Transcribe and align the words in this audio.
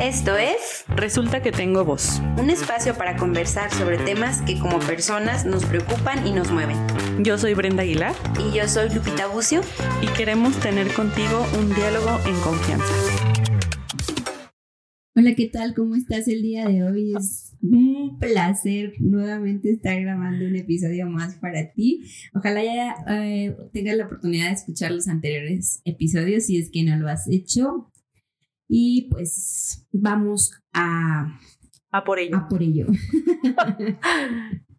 Esto 0.00 0.36
es 0.36 0.84
Resulta 0.88 1.42
que 1.42 1.52
tengo 1.52 1.84
voz. 1.84 2.20
un 2.38 2.50
espacio 2.50 2.94
para 2.96 3.16
conversar 3.16 3.70
sobre 3.72 3.96
temas 3.98 4.42
que 4.42 4.58
como 4.58 4.78
personas 4.80 5.46
nos 5.46 5.64
preocupan 5.64 6.26
y 6.26 6.32
nos 6.32 6.50
mueven. 6.50 6.76
Yo 7.22 7.38
soy 7.38 7.54
Brenda 7.54 7.82
Aguilar 7.82 8.14
Y 8.38 8.54
yo 8.56 8.68
soy 8.68 8.90
Lupita 8.90 9.26
Bucio. 9.26 9.60
y 10.02 10.06
queremos 10.16 10.58
tener 10.60 10.92
contigo 10.92 11.46
un 11.58 11.74
diálogo 11.74 12.10
en 12.26 12.34
confianza. 12.40 12.84
Hola, 15.14 15.34
¿qué 15.34 15.46
tal? 15.46 15.74
¿Cómo 15.74 15.94
estás 15.94 16.28
el 16.28 16.42
día 16.42 16.68
de 16.68 16.82
hoy? 16.84 17.14
Es 17.16 17.54
un 17.62 18.18
placer 18.18 18.92
nuevamente 18.98 19.70
estar 19.70 19.98
grabando 19.98 20.44
un 20.44 20.56
episodio 20.56 21.06
más 21.06 21.36
para 21.36 21.72
ti. 21.72 22.04
Ojalá 22.34 22.62
ya 22.62 22.94
eh, 23.08 23.56
tengas 23.72 23.96
la 23.96 24.04
oportunidad 24.04 24.48
de 24.48 24.52
escuchar 24.54 24.92
los 24.92 25.08
anteriores 25.08 25.80
episodios 25.86 26.44
si 26.44 26.58
es 26.58 26.70
que 26.70 26.84
no 26.84 26.96
lo 26.96 27.08
has 27.08 27.26
hecho. 27.30 27.90
Y 28.68 29.08
pues 29.10 29.86
vamos 29.92 30.52
a, 30.72 31.38
A 31.90 32.04
por 32.04 32.18
ello. 32.18 32.36
a 32.36 32.48
por 32.48 32.62
ello. 32.62 32.86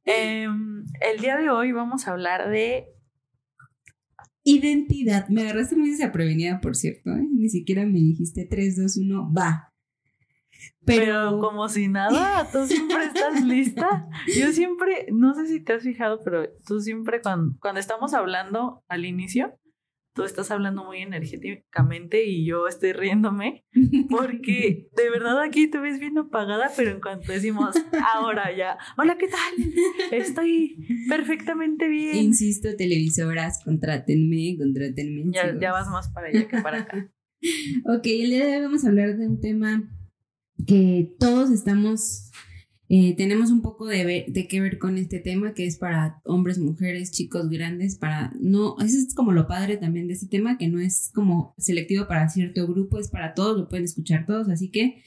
Em, 0.09 0.85
el 1.01 1.19
día 1.19 1.35
de 1.35 1.49
hoy 1.49 1.73
vamos 1.73 2.07
a 2.07 2.11
hablar 2.11 2.49
de 2.49 2.87
Identidad. 4.49 5.27
Me 5.27 5.41
agarraste 5.41 5.75
muy 5.75 5.91
desaprevenida, 5.91 6.61
por 6.61 6.77
cierto. 6.77 7.09
¿eh? 7.09 7.27
Ni 7.33 7.49
siquiera 7.49 7.85
me 7.85 7.99
dijiste 7.99 8.47
3, 8.49 8.77
2, 8.77 8.97
1, 8.97 9.33
va. 9.33 9.73
Pero, 10.85 11.03
Pero, 11.03 11.39
como 11.39 11.67
si 11.67 11.89
nada, 11.89 12.49
tú 12.49 12.65
siempre 12.65 13.03
estás 13.03 13.43
lista. 13.43 14.07
Yo 14.39 14.53
siempre, 14.53 15.07
no 15.11 15.33
sé 15.33 15.47
si 15.47 15.61
te 15.61 15.73
has 15.73 15.83
fijado, 15.83 16.23
pero 16.23 16.47
tú 16.65 16.79
siempre 16.79 17.21
cuando, 17.21 17.57
cuando 17.59 17.81
estamos 17.81 18.13
hablando 18.13 18.85
al 18.87 19.03
inicio, 19.03 19.53
tú 20.17 20.23
estás 20.23 20.49
hablando 20.49 20.83
muy 20.83 20.97
energéticamente 20.97 22.25
y 22.25 22.43
yo 22.43 22.67
estoy 22.67 22.91
riéndome 22.91 23.63
porque 24.09 24.89
de 24.97 25.09
verdad 25.11 25.39
aquí 25.43 25.67
te 25.67 25.77
ves 25.77 25.99
bien 25.99 26.17
apagada, 26.17 26.71
pero 26.75 26.89
en 26.89 26.99
cuanto 26.99 27.31
decimos 27.31 27.75
ahora 28.15 28.51
ya, 28.57 28.79
hola, 28.97 29.15
¿qué 29.19 29.27
tal? 29.27 29.39
Estoy 30.11 30.75
perfectamente 31.07 31.87
bien. 31.87 32.17
insisto, 32.17 32.75
televisoras, 32.75 33.63
contrátenme, 33.63 34.57
contrátenme. 34.57 35.25
Ya, 35.31 35.45
chicos. 35.45 35.61
ya 35.61 35.71
vas 35.71 35.87
más 35.89 36.09
para 36.09 36.29
allá 36.29 36.47
que 36.47 36.61
para 36.61 36.79
acá. 36.79 37.11
Ok, 37.85 38.07
el 38.07 38.31
día 38.31 38.47
de 38.47 38.55
hoy 38.55 38.63
vamos 38.63 38.83
a 38.83 38.87
hablar 38.87 39.15
de 39.15 39.27
un 39.27 39.39
tema 39.39 39.83
que 40.65 41.13
todos 41.19 41.51
estamos, 41.51 42.31
eh, 42.89 43.15
tenemos 43.15 43.51
un 43.51 43.61
poco 43.61 43.85
de, 43.87 44.05
ver- 44.05 44.25
de 44.27 44.47
qué 44.47 44.61
ver 44.61 44.77
con 44.77 44.97
este 44.97 45.19
tema, 45.19 45.53
que 45.53 45.65
es 45.65 45.77
para 45.77 46.21
hombres, 46.23 46.57
mujeres, 46.57 47.11
chicos 47.11 47.49
grandes, 47.49 47.97
para, 47.97 48.31
no, 48.39 48.75
eso 48.79 48.97
es 48.97 49.13
como 49.13 49.31
lo 49.31 49.47
padre 49.47 49.77
también 49.77 50.07
de 50.07 50.13
este 50.13 50.27
tema, 50.27 50.57
que 50.57 50.67
no 50.67 50.79
es 50.79 51.11
como 51.13 51.53
selectivo 51.57 52.07
para 52.07 52.29
cierto 52.29 52.65
grupo, 52.67 52.99
es 52.99 53.09
para 53.09 53.33
todos, 53.33 53.57
lo 53.57 53.67
pueden 53.67 53.85
escuchar 53.85 54.25
todos, 54.25 54.49
así 54.49 54.71
que 54.71 55.03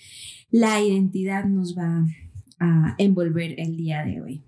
la 0.51 0.81
identidad 0.81 1.45
nos 1.45 1.77
va 1.77 2.05
a 2.59 2.95
envolver 2.99 3.55
el 3.59 3.77
día 3.77 4.05
de 4.05 4.21
hoy. 4.21 4.45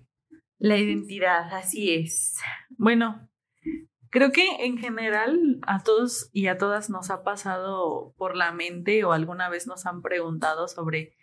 La 0.59 0.77
identidad, 0.77 1.51
así 1.53 1.91
es. 1.91 2.35
Bueno, 2.77 3.27
creo 4.11 4.31
que 4.31 4.45
en 4.59 4.77
general 4.77 5.59
a 5.65 5.81
todos 5.81 6.29
y 6.31 6.47
a 6.47 6.57
todas 6.57 6.89
nos 6.91 7.09
ha 7.09 7.23
pasado 7.23 8.13
por 8.17 8.37
la 8.37 8.51
mente 8.51 9.03
o 9.03 9.11
alguna 9.11 9.49
vez 9.49 9.65
nos 9.65 9.85
han 9.87 10.01
preguntado 10.01 10.67
sobre 10.67 11.13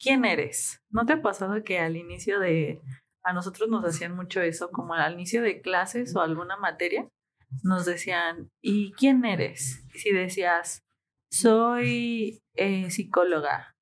quién 0.00 0.24
eres. 0.24 0.80
¿No 0.88 1.06
te 1.06 1.12
ha 1.12 1.22
pasado 1.22 1.62
que 1.62 1.78
al 1.78 1.96
inicio 1.96 2.40
de, 2.40 2.80
a 3.22 3.32
nosotros 3.32 3.68
nos 3.68 3.84
hacían 3.84 4.16
mucho 4.16 4.40
eso, 4.40 4.70
como 4.70 4.94
al 4.94 5.14
inicio 5.14 5.42
de 5.42 5.60
clases 5.60 6.16
o 6.16 6.20
alguna 6.20 6.56
materia, 6.56 7.08
nos 7.62 7.84
decían, 7.84 8.50
¿y 8.62 8.92
quién 8.92 9.24
eres? 9.24 9.84
Si 9.94 10.12
decías, 10.12 10.82
soy 11.30 12.42
eh, 12.54 12.90
psicóloga. 12.90 13.76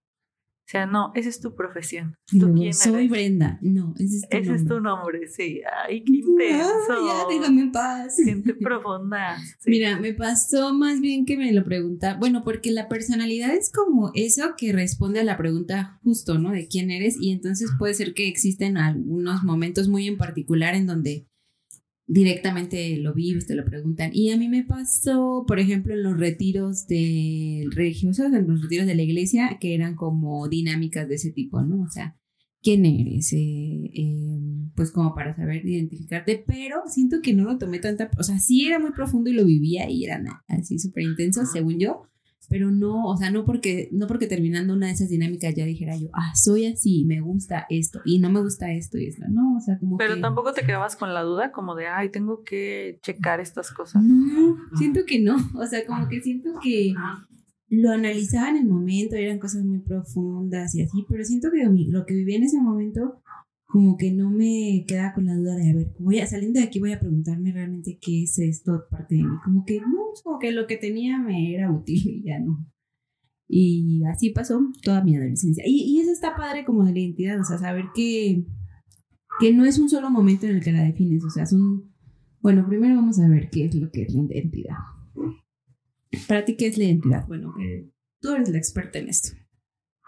O 0.68 0.70
sea, 0.70 0.84
no, 0.84 1.12
esa 1.14 1.30
es 1.30 1.40
tu 1.40 1.54
profesión. 1.54 2.14
Y 2.30 2.38
¿Tú 2.40 2.44
luego, 2.48 2.60
quién 2.60 2.74
soy 2.74 2.94
eres? 3.06 3.10
Brenda. 3.10 3.58
No, 3.62 3.94
ese 3.96 4.16
es 4.16 4.28
tu 4.28 4.36
Ese 4.36 4.40
es 4.40 4.64
nombre. 4.64 4.76
tu 4.76 4.80
nombre, 4.82 5.28
sí. 5.28 5.60
Ay, 5.86 6.04
qué 6.04 6.12
intenso. 6.16 7.06
Ya, 7.06 7.24
déjame 7.26 7.62
en 7.62 7.72
paz. 7.72 8.16
Gente 8.22 8.52
profunda. 8.60 9.38
sí. 9.60 9.70
Mira, 9.70 9.98
me 9.98 10.12
pasó 10.12 10.74
más 10.74 11.00
bien 11.00 11.24
que 11.24 11.38
me 11.38 11.50
lo 11.54 11.64
pregunta, 11.64 12.18
bueno, 12.20 12.42
porque 12.44 12.70
la 12.70 12.86
personalidad 12.86 13.54
es 13.54 13.72
como 13.72 14.10
eso 14.14 14.56
que 14.58 14.74
responde 14.74 15.20
a 15.20 15.24
la 15.24 15.38
pregunta 15.38 15.98
justo, 16.04 16.38
¿no? 16.38 16.50
De 16.50 16.68
quién 16.68 16.90
eres 16.90 17.16
y 17.18 17.30
entonces 17.32 17.70
puede 17.78 17.94
ser 17.94 18.12
que 18.12 18.28
existen 18.28 18.76
algunos 18.76 19.44
momentos 19.44 19.88
muy 19.88 20.06
en 20.06 20.18
particular 20.18 20.74
en 20.74 20.86
donde 20.86 21.27
directamente 22.08 22.96
lo 22.96 23.14
vives, 23.14 23.46
te 23.46 23.54
lo 23.54 23.64
preguntan. 23.64 24.10
Y 24.14 24.30
a 24.30 24.36
mí 24.38 24.48
me 24.48 24.64
pasó, 24.64 25.44
por 25.46 25.60
ejemplo, 25.60 25.94
en 25.94 26.02
los 26.02 26.18
retiros 26.18 26.86
del 26.88 27.70
religiosos, 27.70 28.32
en 28.32 28.48
los 28.48 28.62
retiros 28.62 28.86
de 28.86 28.94
la 28.96 29.02
iglesia, 29.02 29.58
que 29.60 29.74
eran 29.74 29.94
como 29.94 30.48
dinámicas 30.48 31.08
de 31.08 31.16
ese 31.16 31.30
tipo, 31.32 31.60
¿no? 31.62 31.82
O 31.82 31.88
sea, 31.90 32.16
quién 32.62 32.86
eres, 32.86 33.32
Eh, 33.34 33.90
eh, 33.94 34.40
pues 34.74 34.90
como 34.90 35.14
para 35.14 35.36
saber 35.36 35.64
identificarte, 35.66 36.42
pero 36.46 36.82
siento 36.86 37.18
que 37.22 37.34
no 37.34 37.44
lo 37.44 37.58
tomé 37.58 37.78
tanta, 37.78 38.10
o 38.18 38.22
sea, 38.22 38.38
sí 38.38 38.66
era 38.66 38.78
muy 38.78 38.92
profundo 38.92 39.28
y 39.30 39.34
lo 39.34 39.44
vivía 39.44 39.88
y 39.90 40.04
era 40.04 40.18
na- 40.18 40.44
así 40.48 40.78
súper 40.78 41.02
intenso, 41.04 41.44
según 41.46 41.78
yo, 41.78 42.02
pero 42.48 42.70
no, 42.70 43.06
o 43.06 43.16
sea, 43.16 43.30
no 43.30 43.44
porque, 43.44 43.88
no 43.92 44.06
porque 44.06 44.26
terminando 44.26 44.74
una 44.74 44.86
de 44.86 44.92
esas 44.92 45.08
dinámicas 45.08 45.54
ya 45.54 45.64
dijera 45.64 45.96
yo, 45.96 46.08
ah, 46.14 46.32
soy 46.34 46.66
así, 46.66 47.04
me 47.04 47.20
gusta 47.20 47.66
esto 47.68 48.00
y 48.04 48.18
no 48.18 48.30
me 48.30 48.40
gusta 48.40 48.72
esto 48.72 48.98
y 48.98 49.06
esto, 49.06 49.24
no, 49.28 49.56
o 49.56 49.60
sea, 49.60 49.78
como 49.78 49.96
Pero 49.98 50.14
que... 50.14 50.20
tampoco 50.20 50.52
te 50.52 50.64
quedabas 50.64 50.96
con 50.96 51.12
la 51.12 51.22
duda 51.22 51.52
como 51.52 51.74
de, 51.74 51.86
ay, 51.86 52.10
tengo 52.10 52.42
que 52.42 52.98
checar 53.02 53.40
estas 53.40 53.70
cosas. 53.70 54.02
No, 54.02 54.56
siento 54.76 55.00
que 55.06 55.20
no. 55.20 55.36
O 55.54 55.66
sea, 55.66 55.84
como 55.86 56.08
que 56.08 56.20
siento 56.20 56.50
que 56.62 56.94
lo 57.68 57.90
analizaba 57.90 58.50
en 58.50 58.56
el 58.56 58.66
momento, 58.66 59.16
eran 59.16 59.38
cosas 59.38 59.64
muy 59.64 59.80
profundas 59.80 60.74
y 60.74 60.82
así, 60.82 61.04
pero 61.08 61.24
siento 61.24 61.50
que 61.50 61.64
lo 61.64 62.06
que 62.06 62.14
vivía 62.14 62.36
en 62.36 62.44
ese 62.44 62.60
momento, 62.60 63.20
como 63.68 63.96
que 63.96 64.12
no 64.12 64.30
me 64.30 64.84
quedaba 64.88 65.12
con 65.12 65.26
la 65.26 65.36
duda 65.36 65.54
de, 65.54 65.70
a 65.70 65.74
ver, 65.74 65.94
voy 65.98 66.18
a, 66.20 66.26
saliendo 66.26 66.58
de 66.58 66.66
aquí 66.66 66.80
voy 66.80 66.92
a 66.92 67.00
preguntarme 67.00 67.52
realmente 67.52 67.98
qué 68.00 68.22
es 68.22 68.38
esto 68.38 68.84
parte 68.90 69.14
de 69.14 69.22
mí. 69.22 69.36
Como 69.44 69.64
que 69.64 69.80
no, 69.80 70.12
como 70.24 70.38
que 70.38 70.52
lo 70.52 70.66
que 70.66 70.76
tenía 70.76 71.18
me 71.18 71.54
era 71.54 71.70
útil 71.70 72.00
y 72.04 72.22
ya 72.24 72.40
no. 72.40 72.66
Y 73.46 74.02
así 74.04 74.30
pasó 74.30 74.60
toda 74.82 75.04
mi 75.04 75.16
adolescencia. 75.16 75.64
Y, 75.66 75.82
y 75.82 76.00
eso 76.00 76.12
está 76.12 76.34
padre 76.34 76.64
como 76.64 76.84
de 76.84 76.92
la 76.92 76.98
identidad, 76.98 77.40
o 77.40 77.44
sea, 77.44 77.58
saber 77.58 77.84
que, 77.94 78.44
que 79.38 79.52
no 79.52 79.64
es 79.64 79.78
un 79.78 79.88
solo 79.88 80.10
momento 80.10 80.46
en 80.46 80.56
el 80.56 80.62
que 80.62 80.72
la 80.72 80.82
defines, 80.82 81.22
o 81.24 81.30
sea, 81.30 81.46
son 81.46 81.88
bueno, 82.40 82.66
primero 82.68 82.96
vamos 82.96 83.18
a 83.18 83.28
ver 83.28 83.50
qué 83.50 83.64
es 83.64 83.74
lo 83.74 83.90
que 83.90 84.02
es 84.02 84.14
la 84.14 84.22
identidad. 84.22 84.76
Para 86.26 86.44
ti, 86.44 86.56
¿qué 86.56 86.68
es 86.68 86.78
la 86.78 86.84
identidad? 86.84 87.26
Bueno, 87.26 87.54
eh, 87.60 87.90
tú 88.20 88.32
eres 88.32 88.48
la 88.48 88.58
experta 88.58 88.98
en 88.98 89.08
esto. 89.08 89.36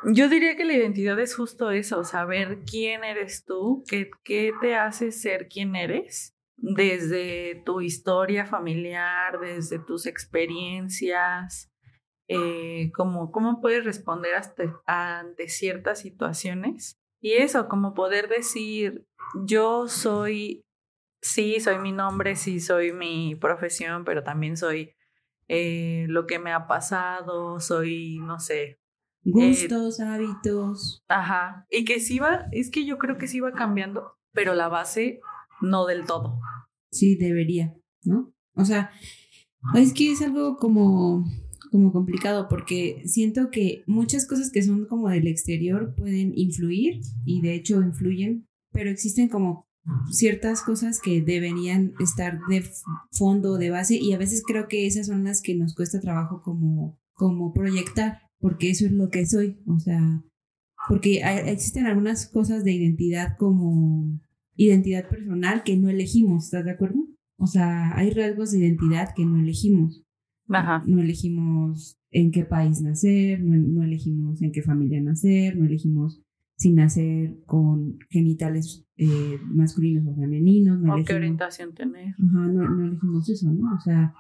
Yo 0.05 0.29
diría 0.29 0.57
que 0.57 0.65
la 0.65 0.75
identidad 0.75 1.19
es 1.19 1.37
justo 1.37 1.71
eso, 1.71 2.05
saber 2.05 2.61
quién 2.65 3.05
eres 3.05 3.45
tú, 3.45 3.85
qué, 3.87 4.11
qué 4.25 4.53
te 4.61 4.75
hace 4.75 5.13
ser 5.13 5.49
quien 5.49 5.77
eres, 5.77 6.35
desde 6.57 7.63
tu 7.67 7.83
historia 7.83 8.47
familiar, 8.47 9.39
desde 9.41 9.79
tus 9.79 10.07
experiencias, 10.07 11.71
eh, 12.29 12.91
cómo 12.95 13.61
puedes 13.61 13.85
responder 13.85 14.33
ante 14.87 15.49
ciertas 15.49 16.01
situaciones. 16.01 16.97
Y 17.21 17.33
eso, 17.35 17.69
como 17.69 17.93
poder 17.93 18.29
decir, 18.29 19.07
yo 19.45 19.89
soy, 19.89 20.65
sí, 21.21 21.61
soy 21.61 21.79
mi 21.79 21.93
nombre, 21.93 22.37
sí, 22.37 22.61
soy 22.61 22.93
mi 22.93 23.35
profesión, 23.35 24.05
pero 24.05 24.25
también 24.25 24.57
soy 24.57 24.95
eh, 25.49 26.07
lo 26.09 26.27
que 26.27 26.39
me 26.39 26.53
ha 26.53 26.67
pasado, 26.67 27.61
soy, 27.61 28.19
no 28.21 28.39
sé, 28.41 28.80
Gustos, 29.25 30.01
hábitos. 30.01 31.03
Ajá. 31.09 31.67
Y 31.71 31.85
que 31.85 32.01
sí 32.01 32.19
va, 32.19 32.47
es 32.53 32.71
que 32.71 32.87
yo 32.87 32.99
creo 32.99 33.19
que 33.19 33.29
sí 33.29 33.41
va 33.41 33.53
cambiando, 33.53 34.15
pero 34.33 34.55
la 34.55 34.69
base 34.69 35.21
no 35.61 35.87
del 35.87 36.07
todo. 36.07 36.41
Sí, 36.91 37.17
debería, 37.17 37.75
¿no? 38.03 38.33
O 38.55 38.65
sea, 38.65 38.91
es 39.75 39.93
que 39.93 40.13
es 40.13 40.23
algo 40.23 40.57
como, 40.57 41.25
como 41.71 41.93
complicado 41.93 42.49
porque 42.49 43.03
siento 43.05 43.51
que 43.51 43.85
muchas 43.87 44.27
cosas 44.27 44.51
que 44.51 44.63
son 44.63 44.87
como 44.87 45.09
del 45.09 45.27
exterior 45.27 45.95
pueden 45.95 46.33
influir 46.37 47.01
y 47.25 47.43
de 47.43 47.55
hecho 47.55 47.83
influyen, 47.83 48.49
pero 48.73 48.91
existen 48.91 49.29
como 49.29 49.69
ciertas 50.11 50.63
cosas 50.63 51.01
que 51.01 51.23
deberían 51.23 51.95
estar 52.01 52.41
de 52.49 52.65
fondo, 53.13 53.57
de 53.57 53.71
base 53.71 53.97
y 53.97 54.13
a 54.13 54.19
veces 54.19 54.43
creo 54.47 54.69
que 54.69 54.87
esas 54.87 55.07
son 55.07 55.25
las 55.25 55.43
que 55.43 55.55
nos 55.55 55.75
cuesta 55.75 56.01
trabajo 56.01 56.43
como, 56.43 56.99
como 57.15 57.53
proyectar, 57.53 58.30
porque 58.41 58.71
eso 58.71 58.87
es 58.87 58.93
lo 58.93 59.09
que 59.11 59.27
soy, 59.27 59.59
o 59.67 59.79
sea, 59.79 60.23
porque 60.89 61.23
hay- 61.23 61.49
existen 61.51 61.87
algunas 61.87 62.27
cosas 62.27 62.65
de 62.65 62.73
identidad 62.73 63.37
como 63.39 64.19
identidad 64.57 65.09
personal 65.09 65.63
que 65.63 65.77
no 65.77 65.89
elegimos, 65.89 66.45
¿estás 66.47 66.65
de 66.65 66.73
acuerdo? 66.73 67.07
O 67.37 67.47
sea, 67.47 67.97
hay 67.97 68.11
rasgos 68.11 68.51
de 68.53 68.59
identidad 68.59 69.11
que 69.15 69.25
no 69.25 69.39
elegimos. 69.39 70.03
Ajá. 70.49 70.83
No 70.87 71.01
elegimos 71.01 71.97
en 72.11 72.33
qué 72.33 72.45
país 72.45 72.81
nacer, 72.83 73.41
no, 73.43 73.57
no 73.57 73.83
elegimos 73.85 74.43
en 74.43 74.51
qué 74.53 74.63
familia 74.63 75.01
nacer, 75.01 75.57
no 75.57 75.65
elegimos 75.67 76.21
si 76.57 76.73
nacer 76.73 77.39
con 77.47 77.99
genitales 78.11 78.85
eh, 78.97 79.39
masculinos 79.47 80.07
o 80.07 80.15
femeninos, 80.15 80.79
no 80.81 80.97
O 80.97 81.05
qué 81.05 81.15
orientación 81.15 81.73
tener. 81.73 82.09
ajá, 82.09 82.47
no, 82.49 82.69
no 82.69 82.87
elegimos 82.89 83.29
eso, 83.31 83.51
¿no? 83.51 83.75
O 83.75 83.81
sea, 83.81 84.13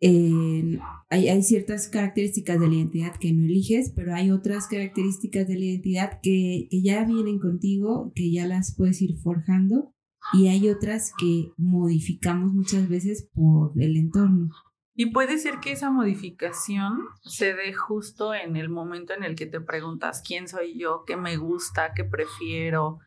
hay, 0.00 1.28
hay, 1.28 1.42
ciertas 1.42 1.88
características 1.88 2.58
de 2.58 2.68
la 2.68 2.74
identidad 2.74 3.16
que 3.16 3.32
no 3.32 3.44
eliges, 3.44 3.92
pero 3.94 4.14
hay 4.14 4.30
otras 4.30 4.66
características 4.66 5.46
de 5.46 5.54
la 5.54 5.64
identidad 5.64 6.20
que, 6.22 6.68
que 6.70 6.82
ya 6.82 7.04
vienen 7.04 7.38
contigo, 7.38 8.12
que 8.14 8.32
ya 8.32 8.46
las 8.46 8.74
puedes 8.74 9.02
ir 9.02 9.18
forjando, 9.18 9.94
y 10.32 10.48
hay 10.48 10.68
otras 10.68 11.12
que 11.18 11.52
modificamos 11.56 12.52
muchas 12.52 12.88
veces 12.88 13.28
por 13.34 13.72
el 13.80 13.96
entorno. 13.96 14.50
Y 14.94 15.06
puede 15.06 15.38
ser 15.38 15.60
que 15.60 15.72
esa 15.72 15.90
modificación 15.90 16.98
se 17.22 17.54
dé 17.54 17.72
justo 17.72 18.34
en 18.34 18.56
el 18.56 18.68
momento 18.68 19.14
en 19.14 19.24
el 19.24 19.34
que 19.34 19.46
te 19.46 19.60
preguntas 19.60 20.22
quién 20.26 20.46
soy 20.46 20.78
yo, 20.78 21.04
qué 21.06 21.16
me 21.16 21.36
gusta, 21.36 21.92
qué 21.94 22.04
prefiero, 22.04 22.98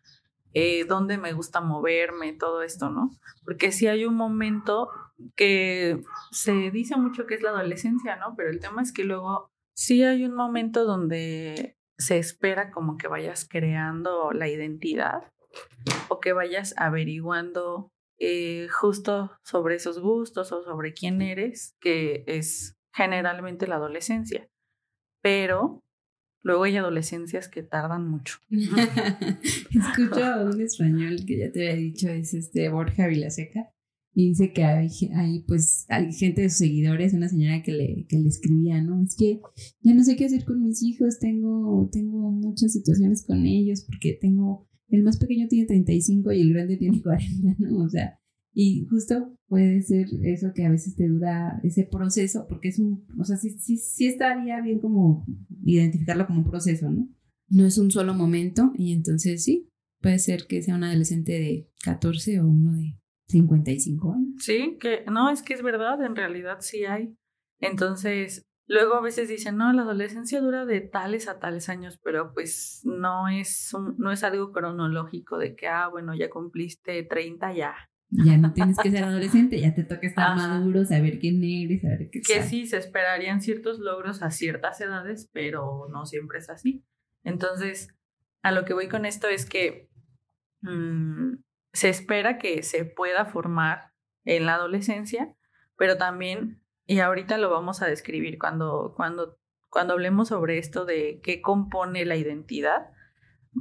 eh, 0.53 0.85
dónde 0.85 1.17
me 1.17 1.33
gusta 1.33 1.61
moverme, 1.61 2.33
todo 2.33 2.63
esto, 2.63 2.89
¿no? 2.89 3.11
Porque 3.43 3.71
si 3.71 3.87
hay 3.87 4.05
un 4.05 4.15
momento 4.15 4.89
que 5.35 6.01
se 6.31 6.71
dice 6.71 6.95
mucho 6.97 7.25
que 7.25 7.35
es 7.35 7.41
la 7.41 7.49
adolescencia, 7.49 8.15
¿no? 8.15 8.35
Pero 8.35 8.49
el 8.49 8.59
tema 8.59 8.81
es 8.81 8.91
que 8.91 9.03
luego 9.03 9.49
sí 9.75 10.03
hay 10.03 10.25
un 10.25 10.35
momento 10.35 10.85
donde 10.85 11.77
se 11.97 12.17
espera 12.17 12.71
como 12.71 12.97
que 12.97 13.07
vayas 13.07 13.47
creando 13.49 14.31
la 14.31 14.49
identidad 14.49 15.31
o 16.09 16.19
que 16.19 16.33
vayas 16.33 16.73
averiguando 16.77 17.91
eh, 18.19 18.67
justo 18.69 19.31
sobre 19.43 19.75
esos 19.75 19.99
gustos 19.99 20.51
o 20.51 20.63
sobre 20.63 20.93
quién 20.93 21.21
eres, 21.21 21.75
que 21.79 22.23
es 22.27 22.75
generalmente 22.93 23.67
la 23.67 23.75
adolescencia. 23.75 24.49
Pero 25.21 25.81
luego 26.43 26.63
hay 26.63 26.77
adolescencias 26.77 27.47
que 27.47 27.63
tardan 27.63 28.07
mucho. 28.07 28.37
Escucho 28.49 30.23
a 30.23 30.43
un 30.43 30.61
español 30.61 31.17
que 31.27 31.39
ya 31.39 31.51
te 31.51 31.69
había 31.69 31.81
dicho, 31.81 32.09
es 32.09 32.33
este 32.33 32.69
Borja 32.69 33.07
Vilaseca, 33.07 33.71
y 34.15 34.29
dice 34.29 34.53
que 34.53 34.63
hay, 34.63 34.89
pues 35.47 35.85
hay 35.89 36.13
gente 36.13 36.41
de 36.41 36.49
sus 36.49 36.59
seguidores, 36.59 37.13
una 37.13 37.29
señora 37.29 37.63
que 37.63 37.71
le, 37.71 38.05
que 38.07 38.19
le 38.19 38.27
escribía, 38.27 38.81
¿no? 38.81 39.01
Es 39.03 39.15
que 39.15 39.41
ya 39.81 39.93
no 39.93 40.03
sé 40.03 40.15
qué 40.15 40.25
hacer 40.25 40.45
con 40.45 40.63
mis 40.63 40.83
hijos, 40.83 41.19
tengo, 41.19 41.89
tengo 41.91 42.31
muchas 42.31 42.73
situaciones 42.73 43.25
con 43.25 43.45
ellos 43.45 43.85
porque 43.87 44.17
tengo, 44.19 44.67
el 44.89 45.03
más 45.03 45.17
pequeño 45.17 45.47
tiene 45.47 45.65
35 45.65 46.31
y 46.31 46.41
el 46.41 46.53
grande 46.53 46.77
tiene 46.77 47.01
40, 47.01 47.55
¿no? 47.59 47.83
O 47.83 47.89
sea, 47.89 48.19
y 48.53 48.85
justo 48.85 49.35
puede 49.47 49.81
ser 49.81 50.07
eso 50.21 50.53
que 50.53 50.65
a 50.65 50.69
veces 50.69 50.95
te 50.95 51.07
dura 51.07 51.59
ese 51.63 51.85
proceso, 51.85 52.45
porque 52.47 52.67
es 52.67 52.77
un, 52.77 53.05
o 53.19 53.23
sea, 53.23 53.37
sí, 53.37 53.57
sí, 53.59 53.77
sí 53.77 54.05
estaría 54.05 54.61
bien 54.61 54.79
como 54.79 55.25
identificarlo 55.63 56.27
como 56.27 56.39
un 56.39 56.49
proceso, 56.49 56.91
¿no? 56.91 57.09
No 57.49 57.65
es 57.65 57.79
un 57.79 57.89
solo 57.89 58.13
momento 58.13 58.73
y 58.77 58.93
entonces 58.93 59.43
sí, 59.43 59.69
puede 60.01 60.19
ser 60.19 60.45
que 60.47 60.61
sea 60.61 60.75
un 60.75 60.83
adolescente 60.83 61.31
de 61.31 61.71
14 61.83 62.41
o 62.41 62.47
uno 62.47 62.73
de 62.73 62.95
55 63.27 64.13
años. 64.13 64.43
Sí, 64.43 64.77
que 64.79 65.03
no, 65.11 65.29
es 65.29 65.41
que 65.41 65.53
es 65.53 65.63
verdad, 65.63 66.03
en 66.03 66.15
realidad 66.15 66.57
sí 66.59 66.85
hay. 66.85 67.15
Entonces, 67.59 68.45
luego 68.67 68.95
a 68.95 69.01
veces 69.01 69.29
dicen, 69.29 69.57
no, 69.57 69.71
la 69.73 69.83
adolescencia 69.83 70.41
dura 70.41 70.65
de 70.65 70.81
tales 70.81 71.27
a 71.27 71.39
tales 71.39 71.69
años, 71.69 71.99
pero 72.03 72.33
pues 72.33 72.81
no 72.83 73.27
es, 73.29 73.73
no 73.97 74.11
es 74.11 74.23
algo 74.23 74.51
cronológico 74.51 75.37
de 75.37 75.55
que, 75.55 75.67
ah, 75.67 75.87
bueno, 75.87 76.15
ya 76.15 76.29
cumpliste 76.29 77.03
30 77.03 77.53
ya. 77.53 77.75
Ya 78.15 78.37
no 78.37 78.53
tienes 78.53 78.77
que 78.77 78.91
ser 78.91 79.03
adolescente, 79.05 79.59
ya 79.59 79.73
te 79.73 79.83
toca 79.83 80.05
estar 80.05 80.35
maduro, 80.35 80.85
saber 80.85 81.17
quién 81.17 81.43
eres, 81.43 81.81
saber 81.81 82.09
qué 82.11 82.21
Que 82.21 82.43
sí, 82.43 82.67
se 82.67 82.77
esperarían 82.77 83.41
ciertos 83.41 83.79
logros 83.79 84.21
a 84.21 84.29
ciertas 84.29 84.79
edades, 84.81 85.29
pero 85.33 85.87
no 85.91 86.05
siempre 86.05 86.37
es 86.37 86.49
así. 86.49 86.83
Entonces, 87.23 87.87
a 88.43 88.51
lo 88.51 88.65
que 88.65 88.75
voy 88.75 88.87
con 88.87 89.05
esto 89.05 89.27
es 89.27 89.47
que 89.47 89.89
mm, 90.61 91.37
se 91.73 91.89
espera 91.89 92.37
que 92.37 92.63
se 92.63 92.85
pueda 92.85 93.25
formar 93.25 93.91
en 94.25 94.45
la 94.45 94.55
adolescencia, 94.55 95.35
pero 95.77 95.97
también, 95.97 96.61
y 96.85 96.99
ahorita 96.99 97.37
lo 97.37 97.49
vamos 97.49 97.81
a 97.81 97.87
describir 97.87 98.37
cuando, 98.37 98.93
cuando, 98.95 99.37
cuando 99.69 99.93
hablemos 99.93 100.29
sobre 100.29 100.59
esto 100.59 100.85
de 100.85 101.19
qué 101.23 101.41
compone 101.41 102.05
la 102.05 102.15
identidad, 102.15 102.91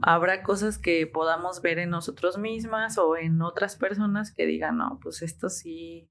habrá 0.03 0.43
cosas 0.43 0.79
que 0.79 1.07
podamos 1.07 1.61
ver 1.63 1.79
en 1.79 1.91
nosotros 1.91 2.39
mismas 2.39 2.99
o 2.99 3.17
en 3.17 3.43
otras 3.43 3.77
personas 3.77 4.33
que 4.33 4.47
digan, 4.47 4.79
no, 4.79 4.99
pues 5.03 5.23
esto 5.23 5.49
sí, 5.49 6.09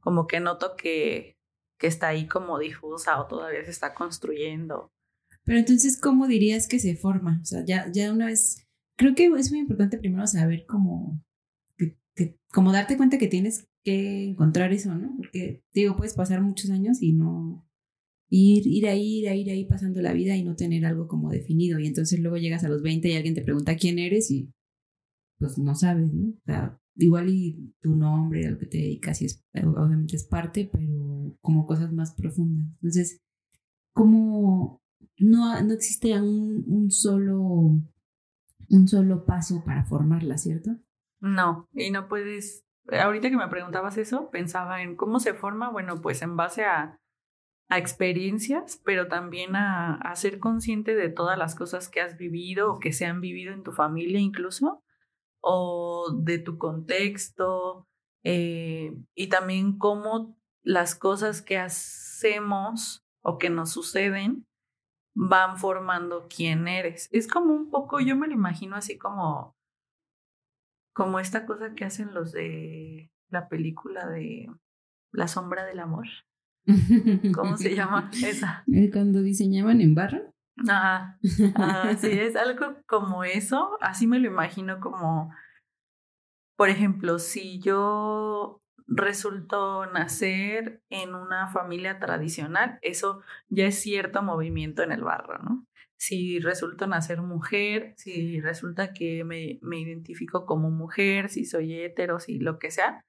como 0.00 0.26
que 0.26 0.40
noto 0.40 0.76
que, 0.76 1.38
que 1.78 1.86
está 1.86 2.08
ahí 2.08 2.26
como 2.26 2.58
difusa 2.58 3.20
o 3.20 3.26
todavía 3.26 3.64
se 3.64 3.70
está 3.70 3.94
construyendo. 3.94 4.92
Pero 5.44 5.58
entonces, 5.58 6.00
¿cómo 6.00 6.26
dirías 6.26 6.66
que 6.66 6.80
se 6.80 6.96
forma? 6.96 7.38
O 7.40 7.44
sea, 7.44 7.64
ya, 7.64 7.86
ya 7.92 8.12
una 8.12 8.26
vez, 8.26 8.66
creo 8.96 9.14
que 9.14 9.26
es 9.26 9.50
muy 9.50 9.60
importante 9.60 9.98
primero 9.98 10.26
saber 10.26 10.64
cómo, 10.66 11.20
como 12.52 12.72
darte 12.72 12.96
cuenta 12.96 13.18
que 13.18 13.28
tienes 13.28 13.68
que 13.84 14.24
encontrar 14.24 14.72
eso, 14.72 14.94
¿no? 14.94 15.14
Porque, 15.16 15.62
digo, 15.74 15.96
puedes 15.96 16.14
pasar 16.14 16.42
muchos 16.42 16.70
años 16.70 17.02
y 17.02 17.12
no 17.12 17.68
ir, 18.28 18.66
ir 18.66 18.86
ahí, 18.88 19.18
ir 19.20 19.28
ahí, 19.28 19.42
ir 19.42 19.50
ahí 19.50 19.64
pasando 19.64 20.00
la 20.00 20.12
vida 20.12 20.36
y 20.36 20.42
no 20.42 20.56
tener 20.56 20.86
algo 20.86 21.06
como 21.06 21.30
definido. 21.30 21.78
Y 21.78 21.86
entonces 21.86 22.18
luego 22.20 22.36
llegas 22.36 22.64
a 22.64 22.68
los 22.68 22.82
20 22.82 23.08
y 23.08 23.14
alguien 23.14 23.34
te 23.34 23.42
pregunta 23.42 23.76
quién 23.76 23.98
eres 23.98 24.30
y 24.30 24.52
pues 25.38 25.58
no 25.58 25.74
sabes, 25.74 26.12
¿no? 26.12 26.30
O 26.30 26.42
sea, 26.46 26.80
igual 26.96 27.28
y 27.28 27.74
tu 27.80 27.94
nombre, 27.94 28.46
a 28.46 28.50
lo 28.50 28.58
que 28.58 28.66
te 28.66 28.78
dedicas, 28.78 29.20
y 29.20 29.26
es, 29.26 29.44
obviamente 29.54 30.16
es 30.16 30.24
parte, 30.24 30.68
pero 30.72 31.36
como 31.42 31.66
cosas 31.66 31.92
más 31.92 32.14
profundas. 32.14 32.66
Entonces, 32.80 33.20
como 33.92 34.80
no, 35.18 35.62
no 35.62 35.74
existe 35.74 36.18
un, 36.20 36.64
un 36.66 36.90
solo 36.90 37.78
un 38.68 38.88
solo 38.88 39.24
paso 39.24 39.62
para 39.64 39.84
formarla, 39.84 40.38
¿cierto? 40.38 40.76
No, 41.26 41.68
y 41.72 41.90
no 41.90 42.08
puedes, 42.08 42.64
ahorita 42.90 43.30
que 43.30 43.36
me 43.36 43.48
preguntabas 43.48 43.96
eso, 43.96 44.30
pensaba 44.30 44.82
en 44.82 44.96
cómo 44.96 45.20
se 45.20 45.34
forma, 45.34 45.70
bueno, 45.70 46.00
pues 46.00 46.22
en 46.22 46.36
base 46.36 46.64
a, 46.64 46.98
a 47.68 47.78
experiencias, 47.78 48.80
pero 48.84 49.08
también 49.08 49.56
a, 49.56 49.96
a, 49.96 50.14
ser 50.16 50.38
consciente 50.38 50.94
de 50.94 51.08
todas 51.08 51.36
las 51.36 51.54
cosas 51.54 51.88
que 51.88 52.00
has 52.00 52.16
vivido 52.16 52.72
o 52.72 52.78
que 52.78 52.92
se 52.92 53.06
han 53.06 53.20
vivido 53.20 53.52
en 53.52 53.64
tu 53.64 53.72
familia 53.72 54.20
incluso, 54.20 54.82
o 55.40 56.12
de 56.16 56.38
tu 56.38 56.58
contexto, 56.58 57.86
eh, 58.28 58.92
y 59.14 59.28
también 59.28 59.78
cómo 59.78 60.36
las 60.64 60.96
cosas 60.96 61.42
que 61.42 61.58
hacemos 61.58 63.04
o 63.22 63.38
que 63.38 63.50
nos 63.50 63.70
suceden 63.70 64.46
van 65.14 65.58
formando 65.58 66.26
quién 66.28 66.66
eres. 66.66 67.08
Es 67.12 67.28
como 67.28 67.54
un 67.54 67.70
poco, 67.70 68.00
yo 68.00 68.16
me 68.16 68.26
lo 68.26 68.34
imagino 68.34 68.76
así 68.76 68.98
como 68.98 69.55
como 70.96 71.20
esta 71.20 71.44
cosa 71.44 71.74
que 71.74 71.84
hacen 71.84 72.14
los 72.14 72.32
de 72.32 73.12
la 73.28 73.48
película 73.48 74.06
de 74.08 74.48
La 75.12 75.28
sombra 75.28 75.66
del 75.66 75.80
amor. 75.80 76.06
¿Cómo 77.34 77.58
se 77.58 77.74
llama 77.74 78.10
esa? 78.24 78.64
Cuando 78.90 79.20
diseñaban 79.20 79.82
en 79.82 79.94
barra. 79.94 80.22
Ajá. 80.66 81.18
sí, 82.00 82.08
es 82.10 82.34
algo 82.34 82.78
como 82.86 83.24
eso. 83.24 83.76
Así 83.82 84.06
me 84.06 84.18
lo 84.18 84.26
imagino 84.26 84.80
como, 84.80 85.30
por 86.56 86.70
ejemplo, 86.70 87.18
si 87.18 87.60
yo 87.60 88.62
resulto 88.86 89.84
nacer 89.92 90.80
en 90.88 91.14
una 91.14 91.48
familia 91.48 91.98
tradicional, 91.98 92.78
eso 92.80 93.20
ya 93.50 93.66
es 93.66 93.78
cierto 93.78 94.22
movimiento 94.22 94.82
en 94.82 94.92
el 94.92 95.04
barro, 95.04 95.42
¿no? 95.42 95.66
Si 95.98 96.38
resulto 96.40 96.86
nacer 96.86 97.22
mujer, 97.22 97.94
si 97.96 98.40
resulta 98.40 98.92
que 98.92 99.24
me, 99.24 99.58
me 99.62 99.80
identifico 99.80 100.46
como 100.46 100.70
mujer, 100.70 101.28
si 101.30 101.44
soy 101.44 101.74
hetero, 101.74 102.20
si 102.20 102.38
lo 102.38 102.58
que 102.58 102.70
sea, 102.70 103.04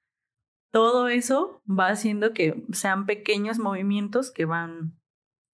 todo 0.72 1.08
eso 1.08 1.62
va 1.67 1.89
haciendo 1.89 2.34
que 2.34 2.65
sean 2.72 3.06
pequeños 3.06 3.60
movimientos 3.60 4.32
que 4.32 4.46
van 4.46 4.98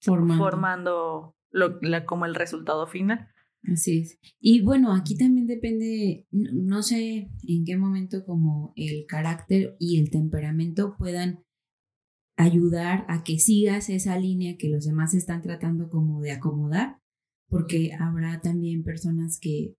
formando, 0.02 1.36
lo, 1.52 1.80
como 2.06 2.26
el 2.26 2.36
resultado 2.36 2.88
final. 2.88 3.30
Así 3.72 4.00
es. 4.00 4.20
Y 4.42 4.62
bueno, 4.62 4.94
aquí 4.94 5.16
también 5.16 5.48
depende, 5.48 6.28
no 6.32 6.84
sé 6.84 7.30
en 7.48 7.64
qué 7.66 7.78
momento 7.78 8.26
como 8.26 8.74
el 8.76 9.06
carácter 9.08 9.78
y 9.80 10.00
el 10.00 10.10
temperamento 10.10 10.96
puedan 10.98 11.44
ayudar 12.36 13.06
a 13.08 13.24
que 13.24 13.40
sigas 13.40 13.90
esa 13.90 14.18
línea 14.18 14.58
que 14.58 14.68
los 14.68 14.86
demás 14.86 15.14
están 15.14 15.42
tratando 15.42 15.90
como 15.90 16.20
de 16.20 16.34
acomodar 16.34 17.00
porque 17.54 17.94
habrá 17.94 18.42
también 18.42 18.82
personas 18.82 19.38
que, 19.40 19.76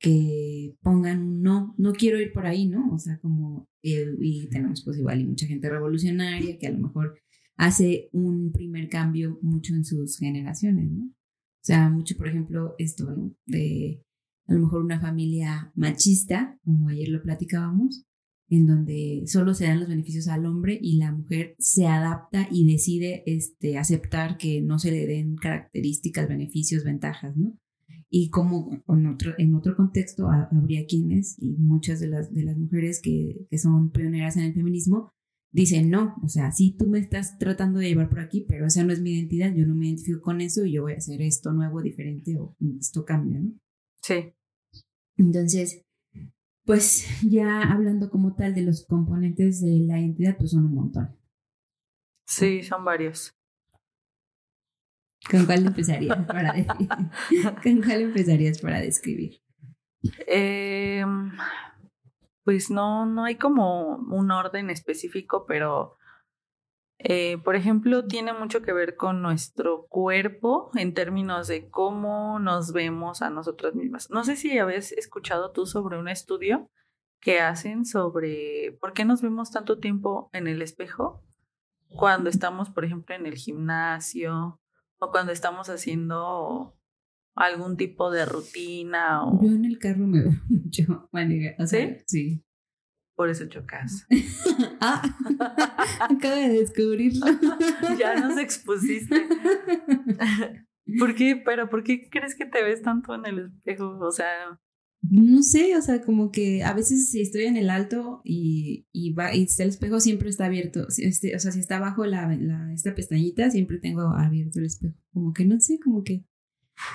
que 0.00 0.74
pongan 0.82 1.40
no, 1.40 1.76
no 1.78 1.92
quiero 1.92 2.20
ir 2.20 2.32
por 2.32 2.44
ahí, 2.44 2.66
¿no? 2.66 2.92
O 2.92 2.98
sea, 2.98 3.20
como, 3.20 3.68
y 3.82 4.48
tenemos 4.48 4.82
pues 4.84 4.98
igual 4.98 5.20
y 5.20 5.26
mucha 5.26 5.46
gente 5.46 5.70
revolucionaria 5.70 6.58
que 6.58 6.66
a 6.66 6.72
lo 6.72 6.78
mejor 6.78 7.20
hace 7.56 8.08
un 8.10 8.50
primer 8.50 8.88
cambio 8.88 9.38
mucho 9.42 9.76
en 9.76 9.84
sus 9.84 10.18
generaciones, 10.18 10.90
¿no? 10.90 11.04
O 11.04 11.62
sea, 11.62 11.88
mucho, 11.88 12.16
por 12.16 12.26
ejemplo, 12.26 12.74
esto, 12.78 13.14
¿no? 13.14 13.32
De 13.46 14.02
a 14.48 14.54
lo 14.54 14.62
mejor 14.62 14.82
una 14.82 15.00
familia 15.00 15.70
machista, 15.76 16.58
como 16.64 16.88
ayer 16.88 17.10
lo 17.10 17.22
platicábamos, 17.22 18.08
en 18.48 18.66
donde 18.66 19.24
solo 19.26 19.54
se 19.54 19.64
dan 19.64 19.80
los 19.80 19.88
beneficios 19.88 20.28
al 20.28 20.46
hombre 20.46 20.78
y 20.80 20.98
la 20.98 21.12
mujer 21.12 21.54
se 21.58 21.86
adapta 21.86 22.48
y 22.50 22.70
decide 22.70 23.22
este, 23.26 23.76
aceptar 23.76 24.36
que 24.36 24.62
no 24.62 24.78
se 24.78 24.92
le 24.92 25.06
den 25.06 25.36
características, 25.36 26.28
beneficios, 26.28 26.84
ventajas, 26.84 27.36
¿no? 27.36 27.58
Y 28.08 28.30
como 28.30 28.70
en 28.88 29.06
otro, 29.06 29.34
en 29.36 29.54
otro 29.54 29.76
contexto 29.76 30.28
habría 30.30 30.86
quienes, 30.86 31.36
y 31.40 31.56
muchas 31.56 31.98
de 31.98 32.08
las, 32.08 32.32
de 32.32 32.44
las 32.44 32.56
mujeres 32.56 33.00
que, 33.02 33.46
que 33.50 33.58
son 33.58 33.90
pioneras 33.90 34.36
en 34.36 34.44
el 34.44 34.54
feminismo, 34.54 35.10
dice, 35.50 35.82
no, 35.82 36.14
o 36.22 36.28
sea, 36.28 36.52
sí 36.52 36.76
tú 36.78 36.86
me 36.86 37.00
estás 37.00 37.38
tratando 37.38 37.80
de 37.80 37.88
llevar 37.88 38.08
por 38.08 38.20
aquí, 38.20 38.44
pero 38.48 38.66
esa 38.66 38.84
no 38.84 38.92
es 38.92 39.00
mi 39.00 39.12
identidad, 39.12 39.52
yo 39.54 39.66
no 39.66 39.74
me 39.74 39.86
identifico 39.86 40.20
con 40.20 40.40
eso 40.40 40.64
y 40.64 40.72
yo 40.72 40.82
voy 40.82 40.92
a 40.92 40.98
hacer 40.98 41.20
esto 41.22 41.52
nuevo, 41.52 41.82
diferente 41.82 42.38
o 42.38 42.56
esto 42.78 43.04
cambia, 43.04 43.40
¿no? 43.40 43.52
Sí. 44.02 44.32
Entonces, 45.16 45.85
pues 46.66 47.06
ya 47.22 47.62
hablando 47.62 48.10
como 48.10 48.34
tal 48.34 48.54
de 48.54 48.62
los 48.62 48.84
componentes 48.86 49.62
de 49.62 49.86
la 49.86 50.00
identidad, 50.00 50.36
pues 50.36 50.50
son 50.50 50.66
un 50.66 50.74
montón. 50.74 51.16
Sí, 52.26 52.62
son 52.64 52.84
varios. 52.84 53.32
¿Con 55.30 55.46
cuál 55.46 55.66
empezarías 55.66 56.26
para, 56.26 56.54
¿Con 57.62 57.82
cuál 57.82 58.02
empezarías 58.02 58.60
para 58.60 58.80
describir? 58.80 59.40
Eh, 60.26 61.04
pues 62.44 62.70
no, 62.70 63.06
no 63.06 63.24
hay 63.24 63.36
como 63.36 63.96
un 63.96 64.30
orden 64.30 64.70
específico, 64.70 65.46
pero 65.46 65.96
eh, 66.98 67.38
por 67.44 67.56
ejemplo, 67.56 68.06
tiene 68.06 68.32
mucho 68.32 68.62
que 68.62 68.72
ver 68.72 68.96
con 68.96 69.20
nuestro 69.20 69.86
cuerpo 69.88 70.70
en 70.74 70.94
términos 70.94 71.46
de 71.46 71.68
cómo 71.68 72.38
nos 72.38 72.72
vemos 72.72 73.22
a 73.22 73.30
nosotras 73.30 73.74
mismas. 73.74 74.10
No 74.10 74.24
sé 74.24 74.36
si 74.36 74.58
habías 74.58 74.92
escuchado 74.92 75.52
tú 75.52 75.66
sobre 75.66 75.98
un 75.98 76.08
estudio 76.08 76.70
que 77.20 77.40
hacen 77.40 77.84
sobre 77.84 78.76
por 78.80 78.92
qué 78.92 79.04
nos 79.04 79.20
vemos 79.20 79.50
tanto 79.50 79.78
tiempo 79.78 80.30
en 80.32 80.46
el 80.46 80.62
espejo 80.62 81.22
cuando 81.88 82.30
estamos, 82.30 82.70
por 82.70 82.84
ejemplo, 82.84 83.14
en 83.14 83.26
el 83.26 83.34
gimnasio 83.34 84.60
o 84.98 85.10
cuando 85.10 85.32
estamos 85.32 85.68
haciendo 85.68 86.76
algún 87.34 87.76
tipo 87.76 88.10
de 88.10 88.24
rutina 88.24 89.24
o... 89.24 89.40
Yo 89.42 89.50
en 89.50 89.64
el 89.66 89.78
carro 89.78 90.06
me 90.06 90.22
veo 90.22 90.32
mucho 90.48 91.10
¿Sí? 91.66 91.96
Sí. 92.06 92.42
Por 93.16 93.30
eso 93.30 93.46
chocas. 93.46 94.06
ah, 94.80 95.02
acabo 96.10 96.36
de 96.36 96.48
descubrirlo. 96.50 97.26
ya 97.98 98.14
nos 98.20 98.38
expusiste. 98.38 99.26
¿Por 100.98 101.14
qué? 101.14 101.40
Pero 101.44 101.68
¿por 101.68 101.82
qué 101.82 102.08
crees 102.10 102.34
que 102.36 102.46
te 102.46 102.62
ves 102.62 102.82
tanto 102.82 103.14
en 103.14 103.26
el 103.26 103.38
espejo? 103.46 103.98
O 103.98 104.12
sea... 104.12 104.60
No 105.08 105.42
sé, 105.42 105.76
o 105.76 105.82
sea, 105.82 106.02
como 106.02 106.30
que 106.32 106.64
a 106.64 106.72
veces 106.72 107.10
si 107.10 107.22
estoy 107.22 107.44
en 107.44 107.56
el 107.56 107.70
alto 107.70 108.22
y, 108.24 108.86
y, 108.92 109.12
va, 109.12 109.34
y 109.34 109.46
el 109.58 109.68
espejo 109.68 110.00
siempre 110.00 110.28
está 110.28 110.46
abierto. 110.46 110.86
Este, 110.98 111.36
o 111.36 111.38
sea, 111.38 111.52
si 111.52 111.60
está 111.60 111.76
abajo 111.76 112.06
la, 112.06 112.34
la, 112.36 112.72
esta 112.72 112.94
pestañita, 112.94 113.50
siempre 113.50 113.78
tengo 113.78 114.02
abierto 114.02 114.58
el 114.58 114.66
espejo. 114.66 114.96
Como 115.12 115.32
que 115.32 115.44
no 115.44 115.60
sé, 115.60 115.78
como 115.78 116.02
que 116.02 116.24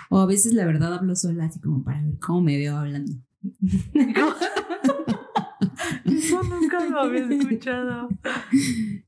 o 0.10 0.20
a 0.20 0.26
veces 0.26 0.54
la 0.54 0.66
verdad 0.66 0.94
hablo 0.94 1.16
sola 1.16 1.46
así 1.46 1.60
como 1.60 1.84
para 1.84 2.04
ver 2.04 2.18
cómo 2.20 2.42
me 2.42 2.58
veo 2.58 2.78
hablando. 2.78 3.14
Eso 6.18 6.44
nunca 6.44 6.86
lo 6.88 7.02
había 7.02 7.26
escuchado. 7.30 8.10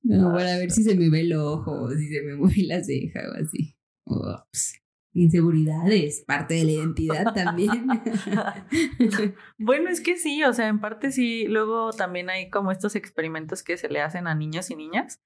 No, 0.04 0.34
para 0.34 0.58
ver 0.58 0.72
si 0.72 0.84
se 0.84 0.96
me 0.96 1.10
ve 1.10 1.22
el 1.22 1.34
ojo, 1.34 1.90
si 1.92 2.08
se 2.08 2.22
me 2.22 2.36
mueve 2.36 2.64
la 2.64 2.84
ceja 2.84 3.22
o 3.30 3.44
así. 3.44 3.76
Ups 4.06 4.84
inseguridades, 5.14 6.24
parte 6.26 6.56
de 6.56 6.64
la 6.64 6.72
identidad 6.72 7.34
también. 7.34 7.88
bueno, 9.60 9.90
es 9.90 10.02
que 10.02 10.18
sí, 10.18 10.44
o 10.44 10.54
sea, 10.54 10.68
en 10.68 10.80
parte 10.80 11.12
sí, 11.12 11.46
luego 11.48 11.92
también 11.92 12.30
hay 12.30 12.50
como 12.50 12.72
estos 12.72 12.96
experimentos 12.96 13.62
que 13.62 13.78
se 13.78 13.90
le 13.90 14.02
hacen 14.02 14.28
a 14.28 14.34
niños 14.34 14.72
y 14.72 14.76
niñas 14.76 15.22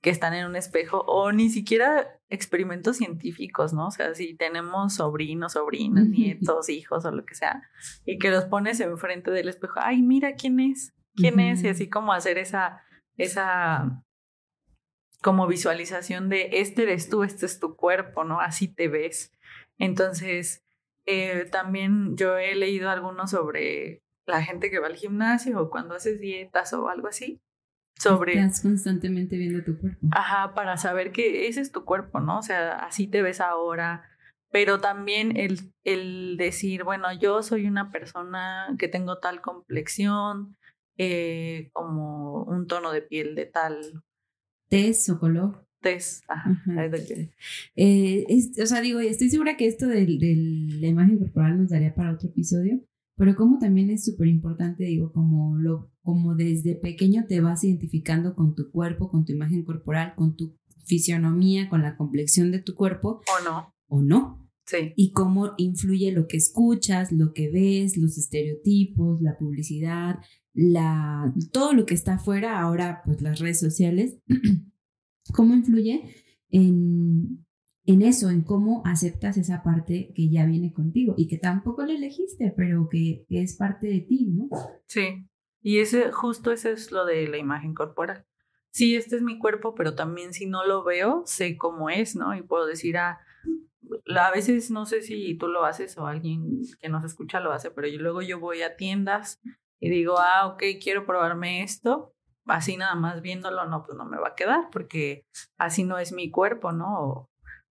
que 0.00 0.10
están 0.10 0.34
en 0.34 0.46
un 0.46 0.54
espejo 0.54 0.98
o 1.06 1.32
ni 1.32 1.50
siquiera 1.50 2.06
experimentos 2.28 2.98
científicos, 2.98 3.72
¿no? 3.72 3.88
O 3.88 3.90
sea, 3.90 4.14
si 4.14 4.34
tenemos 4.34 4.94
sobrinos, 4.94 5.54
sobrinas, 5.54 6.06
nietos, 6.08 6.68
hijos 6.68 7.04
o 7.04 7.10
lo 7.10 7.24
que 7.24 7.34
sea, 7.34 7.62
y 8.04 8.18
que 8.18 8.30
los 8.30 8.44
pones 8.44 8.78
enfrente 8.78 9.32
del 9.32 9.48
espejo, 9.48 9.80
ay, 9.82 10.02
mira 10.02 10.34
quién 10.34 10.60
es, 10.60 10.94
quién 11.18 11.40
es, 11.40 11.62
y 11.62 11.68
así 11.68 11.88
como 11.88 12.12
hacer 12.12 12.38
esa, 12.38 12.82
esa 13.16 14.02
como 15.22 15.46
visualización 15.46 16.28
de 16.28 16.48
este 16.52 16.84
eres 16.84 17.08
tú, 17.08 17.22
este 17.22 17.46
es 17.46 17.58
tu 17.58 17.76
cuerpo, 17.76 18.24
¿no? 18.24 18.40
Así 18.40 18.68
te 18.68 18.88
ves. 18.88 19.32
Entonces, 19.78 20.64
eh, 21.06 21.46
también 21.50 22.16
yo 22.16 22.36
he 22.36 22.54
leído 22.54 22.90
algunos 22.90 23.30
sobre 23.30 24.02
la 24.26 24.42
gente 24.42 24.70
que 24.70 24.78
va 24.78 24.86
al 24.86 24.96
gimnasio 24.96 25.60
o 25.60 25.70
cuando 25.70 25.94
haces 25.94 26.20
dietas 26.20 26.72
o 26.72 26.88
algo 26.88 27.08
así. 27.08 27.40
Sobre... 27.98 28.34
Estás 28.34 28.60
constantemente 28.60 29.36
viendo 29.36 29.64
tu 29.64 29.76
cuerpo. 29.78 30.06
Ajá, 30.12 30.54
para 30.54 30.76
saber 30.76 31.10
que 31.10 31.48
ese 31.48 31.60
es 31.60 31.72
tu 31.72 31.84
cuerpo, 31.84 32.20
¿no? 32.20 32.38
O 32.38 32.42
sea, 32.42 32.78
así 32.84 33.08
te 33.08 33.22
ves 33.22 33.40
ahora. 33.40 34.04
Pero 34.50 34.80
también 34.80 35.36
el, 35.36 35.72
el 35.84 36.36
decir, 36.38 36.84
bueno, 36.84 37.12
yo 37.12 37.42
soy 37.42 37.66
una 37.66 37.90
persona 37.90 38.74
que 38.78 38.88
tengo 38.88 39.18
tal 39.18 39.42
complexión, 39.42 40.56
eh, 40.98 41.70
como 41.72 42.44
un 42.44 42.66
tono 42.66 42.92
de 42.92 43.02
piel 43.02 43.34
de 43.34 43.46
tal 43.46 44.02
test 44.68 45.08
o 45.10 45.18
color. 45.18 45.64
Test, 45.80 46.24
ajá. 46.26 46.60
Eh, 47.76 48.26
o 48.60 48.66
sea, 48.66 48.80
digo, 48.80 48.98
estoy 48.98 49.30
segura 49.30 49.56
que 49.56 49.68
esto 49.68 49.86
de, 49.86 50.06
la 50.08 50.86
imagen 50.88 51.18
corporal 51.18 51.56
nos 51.56 51.70
daría 51.70 51.94
para 51.94 52.12
otro 52.12 52.28
episodio, 52.28 52.82
pero 53.16 53.36
como 53.36 53.58
también 53.60 53.90
es 53.90 54.04
súper 54.04 54.26
importante, 54.26 54.84
digo, 54.84 55.12
como, 55.12 55.56
lo, 55.56 55.92
como 56.02 56.34
desde 56.34 56.74
pequeño 56.74 57.26
te 57.28 57.40
vas 57.40 57.62
identificando 57.62 58.34
con 58.34 58.56
tu 58.56 58.72
cuerpo, 58.72 59.08
con 59.08 59.24
tu 59.24 59.32
imagen 59.32 59.64
corporal, 59.64 60.14
con 60.16 60.34
tu 60.34 60.56
fisionomía, 60.84 61.68
con 61.68 61.82
la 61.82 61.96
complexión 61.96 62.50
de 62.50 62.60
tu 62.60 62.74
cuerpo. 62.74 63.20
O 63.38 63.44
no. 63.44 63.72
O 63.86 64.02
no. 64.02 64.50
Sí. 64.66 64.92
Y 64.96 65.12
cómo 65.12 65.52
influye 65.56 66.12
lo 66.12 66.26
que 66.26 66.36
escuchas, 66.36 67.12
lo 67.12 67.32
que 67.32 67.50
ves, 67.50 67.96
los 67.96 68.18
estereotipos, 68.18 69.22
la 69.22 69.38
publicidad, 69.38 70.18
la, 70.60 71.32
todo 71.52 71.72
lo 71.72 71.86
que 71.86 71.94
está 71.94 72.14
afuera, 72.14 72.60
ahora 72.60 73.02
pues 73.04 73.22
las 73.22 73.38
redes 73.38 73.60
sociales, 73.60 74.18
cómo 75.32 75.54
influye 75.54 76.02
en, 76.50 77.46
en 77.84 78.02
eso, 78.02 78.28
en 78.28 78.42
cómo 78.42 78.82
aceptas 78.84 79.36
esa 79.36 79.62
parte 79.62 80.12
que 80.16 80.28
ya 80.28 80.46
viene 80.46 80.72
contigo 80.72 81.14
y 81.16 81.28
que 81.28 81.38
tampoco 81.38 81.84
la 81.86 81.92
elegiste, 81.92 82.52
pero 82.56 82.88
que, 82.90 83.24
es 83.30 83.56
parte 83.56 83.86
de 83.86 84.00
ti, 84.00 84.26
¿no? 84.26 84.48
Sí, 84.86 85.28
y 85.62 85.78
ese, 85.78 86.10
justo 86.10 86.50
eso 86.50 86.70
es 86.70 86.90
lo 86.90 87.04
de 87.04 87.28
la 87.28 87.38
imagen 87.38 87.72
corporal. 87.72 88.26
Sí, 88.70 88.96
este 88.96 89.14
es 89.14 89.22
mi 89.22 89.38
cuerpo, 89.38 89.76
pero 89.76 89.94
también 89.94 90.32
si 90.32 90.46
no 90.46 90.66
lo 90.66 90.82
veo, 90.82 91.22
sé 91.24 91.56
cómo 91.56 91.88
es, 91.88 92.16
¿no? 92.16 92.34
Y 92.34 92.42
puedo 92.42 92.66
decir, 92.66 92.96
ah, 92.96 93.20
a 94.16 94.30
veces 94.32 94.72
no 94.72 94.86
sé 94.86 95.02
si 95.02 95.36
tú 95.36 95.46
lo 95.46 95.64
haces 95.64 95.96
o 95.98 96.06
alguien 96.06 96.62
que 96.80 96.88
nos 96.88 97.04
escucha 97.04 97.38
lo 97.38 97.52
hace, 97.52 97.70
pero 97.70 97.86
yo, 97.86 98.00
luego 98.00 98.22
yo 98.22 98.40
voy 98.40 98.62
a 98.62 98.76
tiendas 98.76 99.40
y 99.80 99.90
digo, 99.90 100.18
ah, 100.18 100.46
ok, 100.46 100.62
quiero 100.82 101.06
probarme 101.06 101.62
esto, 101.62 102.14
así 102.46 102.76
nada 102.76 102.94
más 102.94 103.22
viéndolo, 103.22 103.66
no, 103.66 103.84
pues 103.84 103.96
no 103.96 104.04
me 104.04 104.18
va 104.18 104.28
a 104.28 104.34
quedar, 104.34 104.68
porque 104.72 105.24
así 105.58 105.84
no 105.84 105.98
es 105.98 106.12
mi 106.12 106.30
cuerpo, 106.30 106.72
¿no? 106.72 107.30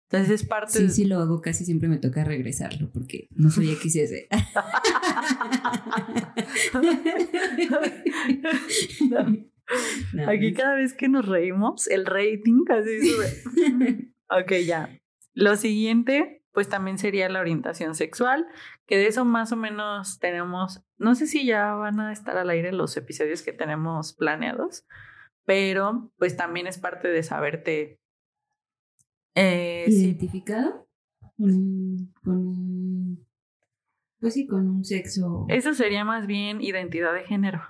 Entonces 0.10 0.42
es 0.42 0.48
parte. 0.48 0.74
Sí, 0.74 0.90
sí, 0.90 1.06
lo 1.06 1.20
hago, 1.20 1.42
casi 1.42 1.64
siempre 1.64 1.88
me 1.88 1.98
toca 1.98 2.24
regresarlo, 2.24 2.90
porque 2.92 3.28
no 3.32 3.50
soy 3.50 3.76
XS. 3.76 4.28
Aquí 10.28 10.54
cada 10.54 10.76
vez 10.76 10.94
que 10.94 11.08
nos 11.08 11.26
reímos, 11.26 11.88
el 11.88 12.06
rating 12.06 12.66
casi 12.66 13.10
sube. 13.10 14.12
ok, 14.30 14.52
ya. 14.66 14.98
Lo 15.34 15.56
siguiente 15.56 16.42
pues 16.54 16.68
también 16.68 16.98
sería 16.98 17.30
la 17.30 17.40
orientación 17.40 17.96
sexual, 17.96 18.46
que 18.92 18.98
de 18.98 19.08
eso 19.08 19.24
más 19.24 19.54
o 19.54 19.56
menos 19.56 20.20
tenemos, 20.20 20.84
no 20.98 21.16
sé 21.16 21.26
si 21.26 21.46
ya 21.46 21.76
van 21.76 22.02
a 22.02 22.12
estar 22.12 22.36
al 22.36 22.50
aire 22.50 22.74
los 22.74 22.98
episodios 22.98 23.42
que 23.42 23.54
tenemos 23.54 24.12
planeados, 24.12 24.86
pero 25.46 26.12
pues 26.18 26.36
también 26.36 26.68
es 26.68 26.78
parte 26.78 27.08
de 27.08 27.24
saberte. 27.24 28.02
Eh, 29.34 29.86
¿Identificado? 29.88 30.90
Con, 31.38 32.12
con, 32.22 33.26
pues 34.20 34.34
sí, 34.34 34.46
con 34.46 34.68
un 34.68 34.84
sexo. 34.84 35.46
Eso 35.48 35.74
sería 35.74 36.04
más 36.04 36.28
bien 36.28 36.60
identidad 36.60 37.14
de 37.14 37.24
género. 37.24 37.62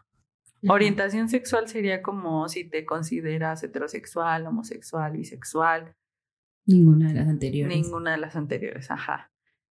Orientación 0.67 1.29
sexual 1.29 1.67
sería 1.67 2.01
como 2.01 2.49
si 2.49 2.67
te 2.67 2.83
consideras 2.83 3.61
heterosexual, 3.61 4.47
homosexual, 4.47 5.11
bisexual, 5.11 5.95
Ninguna 6.65 7.09
de 7.09 7.13
las 7.13 7.27
anteriores. 7.27 7.77
Ninguna 7.77 8.11
de 8.13 8.17
las 8.17 8.35
anteriores, 8.35 8.89
ajá. 8.89 9.30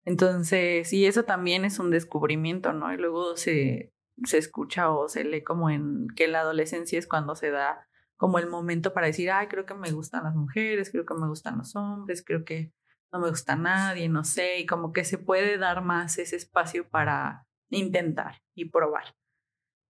Entonces, 0.09 0.91
y 0.91 1.05
eso 1.05 1.23
también 1.23 1.65
es 1.65 1.77
un 1.77 1.91
descubrimiento, 1.91 2.73
¿no? 2.73 2.91
Y 2.91 2.97
luego 2.97 3.37
se, 3.37 3.93
se 4.23 4.39
escucha 4.39 4.89
o 4.89 5.07
se 5.07 5.23
lee 5.23 5.43
como 5.43 5.69
en 5.69 6.07
que 6.15 6.27
la 6.27 6.39
adolescencia 6.39 6.97
es 6.97 7.05
cuando 7.05 7.35
se 7.35 7.51
da 7.51 7.87
como 8.17 8.39
el 8.39 8.49
momento 8.49 8.91
para 8.91 9.05
decir, 9.05 9.29
ay, 9.29 9.45
creo 9.45 9.67
que 9.67 9.75
me 9.75 9.91
gustan 9.91 10.23
las 10.23 10.33
mujeres, 10.33 10.89
creo 10.89 11.05
que 11.05 11.13
me 11.13 11.27
gustan 11.27 11.59
los 11.59 11.75
hombres, 11.75 12.23
creo 12.25 12.43
que 12.43 12.73
no 13.13 13.19
me 13.19 13.29
gusta 13.29 13.55
nadie, 13.55 14.09
no 14.09 14.23
sé, 14.23 14.57
y 14.57 14.65
como 14.65 14.93
que 14.93 15.05
se 15.05 15.19
puede 15.19 15.59
dar 15.59 15.83
más 15.83 16.17
ese 16.17 16.37
espacio 16.37 16.89
para 16.89 17.45
intentar 17.69 18.41
y 18.55 18.65
probar. 18.65 19.13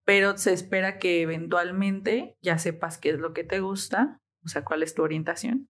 Pero 0.03 0.37
se 0.37 0.51
espera 0.51 0.99
que 0.99 1.21
eventualmente 1.21 2.35
ya 2.41 2.57
sepas 2.57 2.97
qué 2.97 3.11
es 3.11 3.19
lo 3.19 3.31
que 3.31 3.45
te 3.45 3.61
gusta, 3.61 4.19
o 4.43 4.49
sea, 4.49 4.65
cuál 4.65 4.83
es 4.83 4.93
tu 4.93 5.01
orientación, 5.01 5.69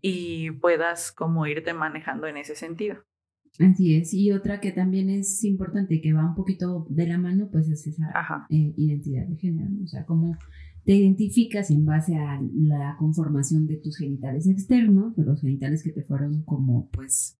y 0.00 0.52
puedas 0.52 1.10
como 1.10 1.48
irte 1.48 1.74
manejando 1.74 2.28
en 2.28 2.36
ese 2.36 2.54
sentido. 2.54 3.04
Así 3.60 3.94
es. 3.94 4.14
Y 4.14 4.32
otra 4.32 4.60
que 4.60 4.72
también 4.72 5.10
es 5.10 5.44
importante, 5.44 6.00
que 6.00 6.12
va 6.12 6.26
un 6.26 6.34
poquito 6.34 6.86
de 6.88 7.06
la 7.06 7.18
mano, 7.18 7.50
pues 7.52 7.68
es 7.68 7.86
esa 7.86 8.10
eh, 8.48 8.72
identidad 8.76 9.26
de 9.26 9.36
género. 9.36 9.70
O 9.84 9.86
sea, 9.86 10.06
cómo 10.06 10.36
te 10.84 10.94
identificas 10.94 11.70
en 11.70 11.84
base 11.84 12.16
a 12.16 12.40
la 12.54 12.96
conformación 12.98 13.66
de 13.66 13.76
tus 13.76 13.98
genitales 13.98 14.48
externos, 14.48 15.14
de 15.14 15.24
los 15.24 15.42
genitales 15.42 15.82
que 15.82 15.92
te 15.92 16.02
fueron 16.02 16.42
como 16.44 16.88
pues 16.90 17.38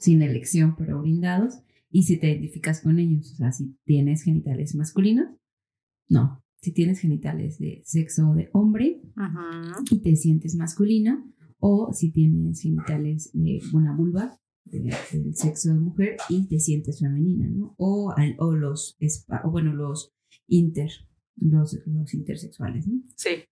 sin 0.00 0.22
elección 0.22 0.74
pero 0.76 1.00
brindados, 1.00 1.60
y 1.90 2.02
si 2.04 2.18
te 2.18 2.30
identificas 2.30 2.80
con 2.80 2.98
ellos, 2.98 3.32
o 3.32 3.36
sea, 3.36 3.52
si 3.52 3.76
tienes 3.84 4.22
genitales 4.22 4.74
masculinos, 4.74 5.28
no, 6.08 6.42
si 6.60 6.72
tienes 6.72 7.00
genitales 7.00 7.58
de 7.58 7.82
sexo 7.84 8.34
de 8.34 8.48
hombre 8.52 9.00
y 9.90 9.98
te 10.00 10.16
sientes 10.16 10.56
masculina, 10.56 11.24
o 11.60 11.92
si 11.92 12.12
tienes 12.12 12.60
genitales 12.60 13.30
de 13.32 13.60
una 13.72 13.94
vulva 13.94 14.38
del 14.70 15.34
sexo 15.34 15.70
de 15.70 15.80
mujer 15.80 16.16
y 16.28 16.48
te 16.48 16.58
sientes 16.58 17.00
femenina, 17.00 17.46
¿no? 17.48 17.74
O, 17.78 18.14
o 18.38 18.54
los, 18.54 18.98
o 19.44 19.50
bueno, 19.50 19.74
los 19.74 20.12
inter, 20.46 20.90
los, 21.36 21.78
los 21.86 22.14
intersexuales, 22.14 22.86
¿no? 22.86 23.02
Sí. 23.16 23.44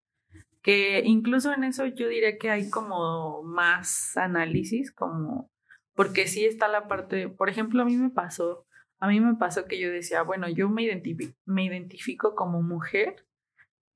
Que 0.62 1.02
incluso 1.04 1.52
en 1.52 1.64
eso 1.64 1.86
yo 1.86 2.08
diría 2.08 2.38
que 2.38 2.50
hay 2.50 2.70
como 2.70 3.42
más 3.44 4.16
análisis, 4.16 4.90
como, 4.92 5.50
porque 5.94 6.26
sí 6.26 6.44
está 6.44 6.68
la 6.68 6.88
parte, 6.88 7.28
por 7.28 7.48
ejemplo, 7.48 7.82
a 7.82 7.84
mí 7.84 7.96
me 7.96 8.10
pasó, 8.10 8.66
a 8.98 9.08
mí 9.08 9.20
me 9.20 9.36
pasó 9.36 9.66
que 9.66 9.80
yo 9.80 9.90
decía, 9.90 10.22
bueno, 10.22 10.48
yo 10.48 10.68
me, 10.68 11.02
me 11.44 11.64
identifico 11.64 12.34
como 12.34 12.62
mujer, 12.62 13.24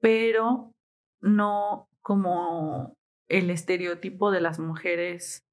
pero 0.01 0.73
no 1.21 1.89
como 2.03 2.97
el 3.29 3.51
estereotipo 3.51 4.31
de 4.31 4.41
las 4.41 4.59
mujeres, 4.59 5.47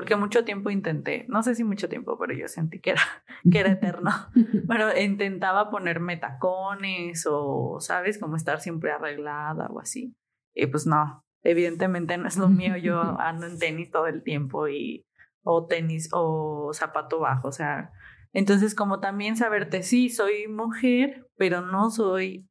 porque 0.00 0.16
mucho 0.16 0.46
tiempo 0.46 0.70
intenté, 0.70 1.26
no 1.28 1.42
sé 1.42 1.54
si 1.54 1.62
mucho 1.62 1.86
tiempo, 1.86 2.18
pero 2.18 2.32
yo 2.32 2.48
sentí 2.48 2.80
que 2.80 2.92
era, 2.92 3.02
que 3.52 3.58
era 3.58 3.72
eterno, 3.72 4.10
pero 4.66 4.98
intentaba 4.98 5.68
ponerme 5.68 6.16
tacones 6.16 7.26
o, 7.30 7.76
¿sabes? 7.80 8.18
Como 8.18 8.36
estar 8.36 8.60
siempre 8.60 8.92
arreglada 8.92 9.66
o 9.66 9.78
así. 9.78 10.16
Y 10.54 10.68
pues 10.68 10.86
no, 10.86 11.22
evidentemente 11.42 12.16
no 12.16 12.28
es 12.28 12.38
lo 12.38 12.48
mío, 12.48 12.78
yo 12.78 12.98
ando 13.20 13.46
en 13.46 13.58
tenis 13.58 13.90
todo 13.90 14.06
el 14.06 14.22
tiempo 14.22 14.68
y 14.68 15.04
o 15.42 15.66
tenis 15.66 16.08
o 16.12 16.70
zapato 16.72 17.20
bajo, 17.20 17.48
o 17.48 17.52
sea, 17.52 17.92
entonces 18.32 18.74
como 18.74 19.00
también 19.00 19.36
saberte, 19.36 19.82
sí, 19.82 20.08
soy 20.08 20.48
mujer, 20.48 21.26
pero 21.36 21.60
no 21.60 21.90
soy 21.90 22.48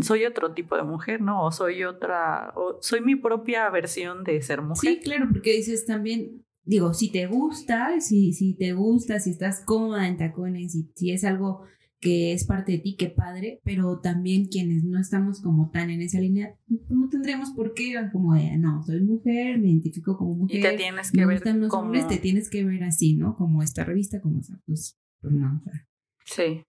soy 0.00 0.24
otro 0.24 0.54
tipo 0.54 0.76
de 0.76 0.84
mujer, 0.84 1.20
¿no? 1.20 1.44
O 1.44 1.50
soy 1.50 1.84
otra, 1.84 2.52
o 2.54 2.78
soy 2.80 3.00
mi 3.00 3.16
propia 3.16 3.68
versión 3.68 4.24
de 4.24 4.40
ser 4.40 4.62
mujer. 4.62 4.94
Sí, 4.94 5.00
claro, 5.00 5.26
porque 5.32 5.52
dices 5.52 5.84
también, 5.86 6.44
digo, 6.64 6.94
si 6.94 7.10
te 7.10 7.26
gusta, 7.26 8.00
si, 8.00 8.32
si 8.32 8.54
te 8.54 8.72
gusta, 8.72 9.20
si 9.20 9.30
estás 9.30 9.60
cómoda 9.64 10.08
en 10.08 10.16
tacones, 10.16 10.74
y 10.74 10.90
si 10.94 11.10
es 11.10 11.24
algo 11.24 11.62
que 12.02 12.32
es 12.32 12.44
parte 12.44 12.72
de 12.72 12.78
ti, 12.78 12.96
qué 12.96 13.08
padre, 13.10 13.60
pero 13.62 14.00
también 14.00 14.46
quienes 14.46 14.82
no 14.82 14.98
estamos 14.98 15.40
como 15.40 15.70
tan 15.70 15.88
en 15.88 16.02
esa 16.02 16.18
línea, 16.18 16.56
no 16.88 17.08
tendremos 17.08 17.50
por 17.50 17.74
qué, 17.74 17.94
como 18.10 18.34
de, 18.34 18.56
no, 18.58 18.82
soy 18.84 19.02
mujer, 19.02 19.60
me 19.60 19.68
identifico 19.68 20.16
como 20.16 20.34
mujer. 20.34 20.56
Y 20.56 20.62
te 20.62 20.76
tienes 20.76 21.12
que 21.12 21.24
ver 21.24 21.46
los 21.46 21.70
como... 21.70 21.84
hombres, 21.84 22.08
te 22.08 22.18
tienes 22.18 22.50
que 22.50 22.64
ver 22.64 22.82
así, 22.82 23.14
¿no? 23.14 23.36
Como 23.36 23.62
esta 23.62 23.84
revista, 23.84 24.20
como, 24.20 24.40
o 24.40 24.42
sea, 24.42 24.58
pues, 24.66 24.98
pues 25.20 25.32
no, 25.32 25.60
o 25.60 25.62
sea. 25.62 25.88
Sí. 26.24 26.64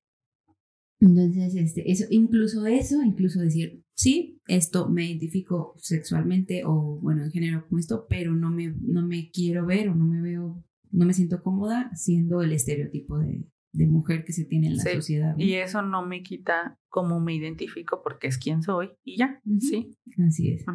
Entonces, 1.00 1.55
este, 1.55 1.91
eso, 1.91 2.05
incluso 2.12 2.67
eso, 2.67 3.01
incluso 3.01 3.39
decir, 3.39 3.83
sí, 3.95 4.41
esto 4.47 4.89
me 4.89 5.05
identifico 5.05 5.73
sexualmente 5.77 6.63
o, 6.65 7.00
bueno, 7.01 7.23
en 7.23 7.31
género 7.31 7.65
como 7.67 7.79
esto, 7.79 8.05
pero 8.09 8.33
no 8.33 8.50
me, 8.50 8.73
no 8.81 9.05
me 9.05 9.29
quiero 9.31 9.65
ver 9.65 9.89
o 9.89 9.95
no 9.95 10.05
me 10.05 10.21
veo, 10.21 10.63
no 10.91 11.05
me 11.05 11.13
siento 11.13 11.41
cómoda 11.41 11.91
siendo 11.95 12.41
el 12.41 12.51
estereotipo 12.51 13.19
de, 13.19 13.45
de 13.71 13.88
mujer 13.88 14.25
que 14.25 14.33
se 14.33 14.45
tiene 14.45 14.67
en 14.67 14.77
la 14.77 14.83
sociedad. 14.83 15.35
Y 15.38 15.55
eso 15.55 15.81
no 15.81 16.05
me 16.05 16.23
quita 16.23 16.79
cómo 16.89 17.19
me 17.19 17.35
identifico 17.35 18.01
porque 18.03 18.27
es 18.27 18.38
quien 18.38 18.62
soy 18.62 18.91
y 19.03 19.17
ya, 19.17 19.41
¿sí? 19.59 19.97
Así 20.27 20.51
es. 20.51 20.65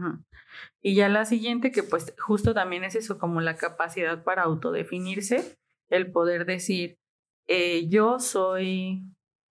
Y 0.82 0.94
ya 0.94 1.08
la 1.08 1.24
siguiente, 1.24 1.70
que 1.70 1.82
pues 1.82 2.14
justo 2.18 2.54
también 2.54 2.84
es 2.84 2.94
eso, 2.94 3.18
como 3.18 3.40
la 3.40 3.56
capacidad 3.56 4.24
para 4.24 4.42
autodefinirse, 4.42 5.56
el 5.88 6.10
poder 6.10 6.44
decir, 6.44 6.98
eh, 7.46 7.88
yo 7.88 8.18
soy 8.18 9.04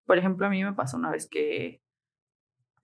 por 0.08 0.16
ejemplo, 0.16 0.46
a 0.46 0.50
mí 0.50 0.64
me 0.64 0.72
pasó 0.72 0.96
una 0.96 1.10
vez 1.10 1.28
que, 1.28 1.82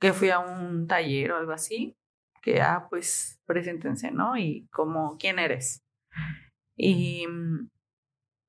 que 0.05 0.12
fui 0.12 0.29
a 0.29 0.38
un 0.38 0.87
taller 0.87 1.33
o 1.33 1.38
algo 1.38 1.53
así, 1.53 1.97
que, 2.43 2.61
ah, 2.61 2.88
pues, 2.90 3.40
preséntense, 3.47 4.11
¿no? 4.11 4.37
Y 4.37 4.69
como, 4.71 5.17
¿quién 5.17 5.38
eres? 5.38 5.83
Y, 6.77 7.25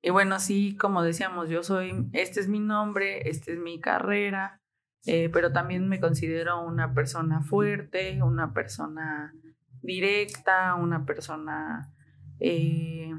y 0.02 0.10
bueno, 0.10 0.38
sí, 0.38 0.76
como 0.76 1.02
decíamos, 1.02 1.48
yo 1.48 1.62
soy, 1.62 2.10
este 2.12 2.40
es 2.40 2.48
mi 2.48 2.60
nombre, 2.60 3.26
esta 3.30 3.52
es 3.52 3.58
mi 3.58 3.80
carrera, 3.80 4.60
eh, 5.06 5.30
pero 5.32 5.50
también 5.50 5.88
me 5.88 5.98
considero 5.98 6.60
una 6.60 6.92
persona 6.92 7.40
fuerte, 7.40 8.22
una 8.22 8.52
persona 8.52 9.32
directa, 9.80 10.74
una 10.74 11.06
persona 11.06 11.90
eh, 12.38 13.14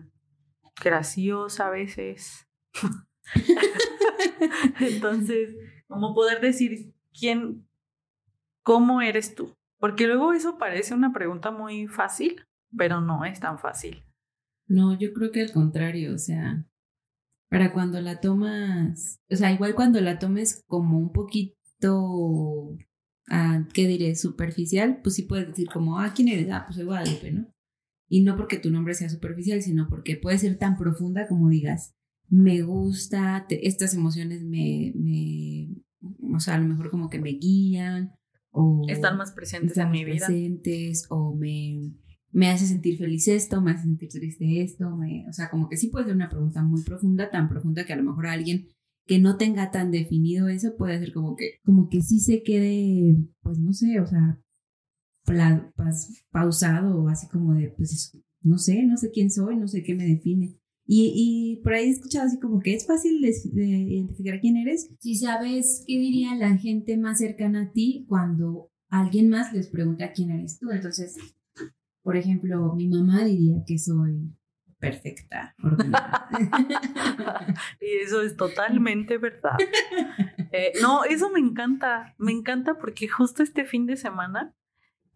graciosa 0.80 1.66
a 1.66 1.72
veces. 1.72 2.48
Entonces, 4.80 5.56
como 5.88 6.14
poder 6.14 6.40
decir 6.40 6.94
quién, 7.18 7.67
cómo 8.68 9.02
eres 9.02 9.34
tú. 9.34 9.54
Porque 9.80 10.08
luego 10.08 10.34
eso 10.34 10.58
parece 10.58 10.94
una 10.94 11.14
pregunta 11.14 11.52
muy 11.52 11.88
fácil, 11.88 12.42
pero 12.76 13.00
no 13.00 13.24
es 13.24 13.40
tan 13.40 13.60
fácil. 13.60 14.04
No, 14.68 15.00
yo 15.00 15.14
creo 15.14 15.32
que 15.32 15.40
al 15.40 15.54
contrario, 15.54 16.14
o 16.14 16.18
sea, 16.18 16.68
para 17.50 17.72
cuando 17.72 18.02
la 18.02 18.20
tomas, 18.20 19.22
o 19.32 19.36
sea, 19.38 19.54
igual 19.54 19.74
cuando 19.74 20.02
la 20.02 20.20
tomes 20.20 20.66
como 20.68 21.00
un 21.00 21.14
poquito, 21.14 22.76
ah, 23.30 23.66
¿qué 23.74 23.88
diré? 23.88 24.18
Superficial, 24.18 25.00
pues 25.02 25.16
sí 25.16 25.22
puedes 25.22 25.48
decir 25.48 25.70
como, 25.70 26.00
ah, 26.00 26.12
¿quién 26.14 26.28
eres? 26.28 26.50
Ah, 26.52 26.66
pues 26.66 26.76
soy 26.76 26.84
Guadalupe, 26.84 27.32
¿no? 27.32 27.48
Y 28.10 28.24
no 28.24 28.36
porque 28.36 28.60
tu 28.60 28.70
nombre 28.70 28.96
sea 28.96 29.08
superficial, 29.08 29.62
sino 29.62 29.88
porque 29.88 30.18
puede 30.18 30.40
ser 30.40 30.58
tan 30.58 30.76
profunda 30.76 31.26
como 31.30 31.48
digas, 31.48 31.96
me 32.28 32.64
gusta, 32.64 33.46
estas 33.50 33.94
emociones 33.94 34.44
me, 34.44 34.92
me, 34.94 35.70
o 36.36 36.42
sea, 36.42 36.56
a 36.56 36.60
lo 36.60 36.68
mejor 36.68 36.92
como 36.92 37.10
que 37.10 37.22
me 37.22 37.30
guían 37.30 38.18
o... 38.52 38.86
Están 38.88 39.18
más 39.18 39.32
presentes 39.32 39.78
en 39.78 39.92
mi 39.92 40.04
vida. 40.04 40.28
presentes 40.28 41.06
o 41.10 41.36
me, 41.36 41.94
me 42.32 42.50
hace 42.50 42.66
sentir 42.66 42.98
feliz 42.98 43.28
esto, 43.28 43.62
me 43.62 43.72
hace 43.72 43.84
sentir 43.84 44.10
triste 44.10 44.62
esto, 44.62 44.96
me, 44.96 45.26
o 45.28 45.34
sea, 45.34 45.50
como 45.50 45.70
que 45.70 45.78
sí 45.78 45.88
puede 45.88 46.06
ser 46.06 46.16
una 46.16 46.30
pregunta 46.30 46.64
muy 46.64 46.84
profunda, 46.84 47.30
tan 47.30 47.50
profunda 47.50 47.86
que 47.86 47.94
a 47.94 47.98
lo 47.98 48.04
mejor 48.04 48.28
alguien 48.28 48.68
que 49.06 49.20
no 49.20 49.38
tenga 49.38 49.72
tan 49.72 49.90
definido 49.90 50.50
eso 50.50 50.76
puede 50.76 51.00
ser 51.00 51.14
como 51.14 51.36
que, 51.36 51.60
como 51.64 51.90
que 51.90 52.02
sí 52.02 52.20
se 52.20 52.44
quede, 52.44 53.16
pues 53.42 53.58
no 53.58 53.72
sé, 53.74 54.00
o 54.02 54.06
sea, 54.06 54.42
pausado 56.32 57.04
o 57.04 57.10
así 57.10 57.28
como 57.28 57.54
de, 57.54 57.70
pues 57.70 58.18
no 58.42 58.58
sé, 58.58 58.84
no 58.86 58.98
sé 58.98 59.12
quién 59.12 59.32
soy, 59.32 59.58
no 59.58 59.68
sé 59.68 59.84
qué 59.84 59.96
me 59.96 60.06
define. 60.06 60.60
Y, 60.90 61.12
y, 61.14 61.62
por 61.64 61.74
ahí 61.74 61.88
he 61.88 61.90
escuchado 61.90 62.28
así 62.28 62.40
como 62.40 62.62
que 62.62 62.74
es 62.74 62.88
fácil 62.88 63.22
de, 63.22 63.34
identificar 63.54 64.40
quién 64.40 64.56
eres. 64.56 64.90
Si 65.00 65.16
sabes 65.16 65.84
qué 65.86 66.00
diría 66.00 66.34
la 66.36 66.56
gente 66.58 66.98
más 66.98 67.18
cercana 67.18 67.64
a 67.64 67.72
ti 67.72 68.06
cuando 68.08 68.72
alguien 68.90 69.30
más 69.30 69.52
les 69.52 69.68
pregunta 69.68 70.14
quién 70.14 70.32
eres 70.32 70.60
tú. 70.60 70.72
Entonces, 70.72 71.18
por 72.04 72.16
ejemplo, 72.16 72.74
mi 72.74 72.88
mamá 72.88 73.26
diría 73.26 73.64
que 73.68 73.78
soy 73.78 74.32
perfecta, 74.80 75.56
y 77.82 78.04
eso 78.04 78.22
es 78.22 78.38
totalmente 78.38 79.18
verdad. 79.18 79.58
Eh, 80.52 80.74
no, 80.82 81.04
eso 81.04 81.32
me 81.32 81.40
encanta, 81.40 82.16
me 82.18 82.32
encanta 82.32 82.78
porque 82.78 83.08
justo 83.08 83.44
este 83.44 83.66
fin 83.66 83.88
de 83.88 83.98
semana 83.98 84.54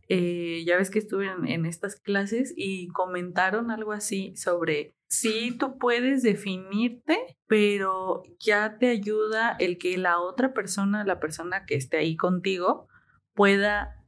eh, 0.10 0.64
ya 0.66 0.78
ves 0.78 0.90
que 0.90 1.00
estuve 1.00 1.28
en, 1.46 1.66
estas 1.66 1.96
clases 1.96 2.54
y 2.58 2.90
comentaron 2.90 3.72
algo 3.72 3.94
así 3.94 4.36
sobre 4.36 4.96
si 5.12 5.52
tú 5.58 5.78
puedes 5.78 6.24
definirte, 6.24 7.38
pero 7.46 8.24
ya 8.40 8.78
te 8.78 8.88
ayuda 8.88 9.58
el 9.60 9.78
que 9.78 9.98
la 9.98 10.20
otra 10.20 10.54
persona, 10.54 11.04
la 11.04 11.20
persona 11.20 11.66
que 11.66 11.76
esté 11.76 11.98
ahí 11.98 12.16
contigo, 12.16 12.88
pueda 13.34 14.02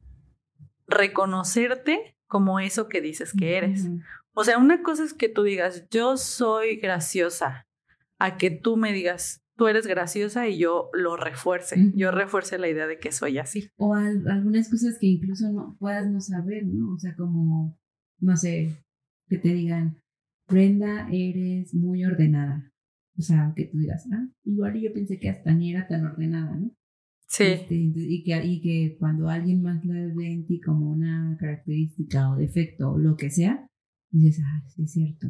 reconocerte 0.86 2.16
como 2.26 2.58
eso 2.58 2.88
que 2.88 3.02
dices 3.02 3.34
que 3.38 3.58
eres. 3.58 3.86
O 4.32 4.44
sea, 4.44 4.56
una 4.56 4.82
cosa 4.82 5.04
es 5.04 5.12
que 5.12 5.28
tú 5.28 5.42
digas, 5.42 5.86
yo 5.90 6.16
soy 6.16 6.76
graciosa, 6.76 7.66
a 8.18 8.38
que 8.38 8.50
tú 8.50 8.78
me 8.78 8.94
digas, 8.94 9.44
tú 9.56 9.68
eres 9.68 9.86
graciosa 9.86 10.48
y 10.48 10.56
yo 10.56 10.88
lo 10.94 11.18
refuerce, 11.18 11.92
yo 11.94 12.12
refuerce 12.12 12.56
la 12.56 12.68
idea 12.68 12.86
de 12.86 12.98
que 12.98 13.12
soy 13.12 13.36
así. 13.36 13.68
O 13.76 13.92
algunas 13.94 14.70
cosas 14.70 14.96
que 14.98 15.06
incluso 15.08 15.52
no 15.52 15.76
puedas 15.78 16.10
no 16.10 16.22
saber, 16.22 16.64
¿no? 16.64 16.94
O 16.94 16.98
sea, 16.98 17.14
como, 17.14 17.78
no 18.20 18.36
sé, 18.38 18.74
que 19.28 19.36
te 19.36 19.48
digan, 19.48 20.02
Brenda, 20.48 21.08
eres 21.10 21.74
muy 21.74 22.04
ordenada. 22.04 22.70
O 23.16 23.22
sea, 23.22 23.52
que 23.54 23.66
tú 23.66 23.78
digas, 23.78 24.06
ah, 24.12 24.28
igual 24.44 24.80
yo 24.80 24.92
pensé 24.92 25.18
que 25.18 25.30
hasta 25.30 25.54
ni 25.54 25.72
era 25.72 25.86
tan 25.86 26.04
ordenada, 26.04 26.56
¿no? 26.56 26.70
Sí. 27.28 27.44
Este, 27.44 27.74
y, 27.74 28.22
que, 28.24 28.44
y 28.44 28.60
que 28.60 28.96
cuando 28.98 29.28
alguien 29.28 29.62
más 29.62 29.84
la 29.84 29.94
ve 30.14 30.32
en 30.32 30.46
ti 30.46 30.60
como 30.60 30.90
una 30.90 31.36
característica 31.38 32.30
o 32.30 32.36
defecto 32.36 32.92
o 32.92 32.98
lo 32.98 33.16
que 33.16 33.30
sea, 33.30 33.66
dices, 34.10 34.44
ah, 34.44 34.62
sí 34.68 34.82
es 34.82 34.92
cierto. 34.92 35.28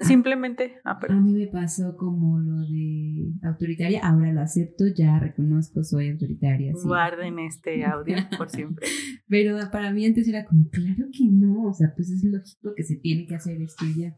Simplemente, 0.00 0.76
ah, 0.84 0.98
A 1.08 1.20
mí 1.20 1.34
me 1.34 1.46
pasó 1.46 1.94
como 1.96 2.38
lo 2.38 2.60
de 2.60 3.32
autoritaria, 3.42 4.00
ahora 4.02 4.32
lo 4.32 4.40
acepto, 4.40 4.84
ya 4.96 5.18
reconozco, 5.18 5.84
soy 5.84 6.08
autoritaria. 6.08 6.72
Guarden 6.72 7.38
este 7.40 7.84
audio 7.84 8.16
por 8.38 8.48
siempre. 8.48 8.86
Pero 9.28 9.58
para 9.70 9.92
mí 9.92 10.06
antes 10.06 10.26
era 10.26 10.46
como, 10.46 10.68
claro 10.70 11.06
que 11.12 11.24
no, 11.30 11.68
o 11.68 11.74
sea, 11.74 11.92
pues 11.94 12.10
es 12.10 12.24
lógico 12.24 12.72
que 12.74 12.82
se 12.82 12.96
tiene 12.96 13.26
que 13.26 13.34
hacer 13.34 13.60
esto 13.60 13.84
ya. 13.96 14.16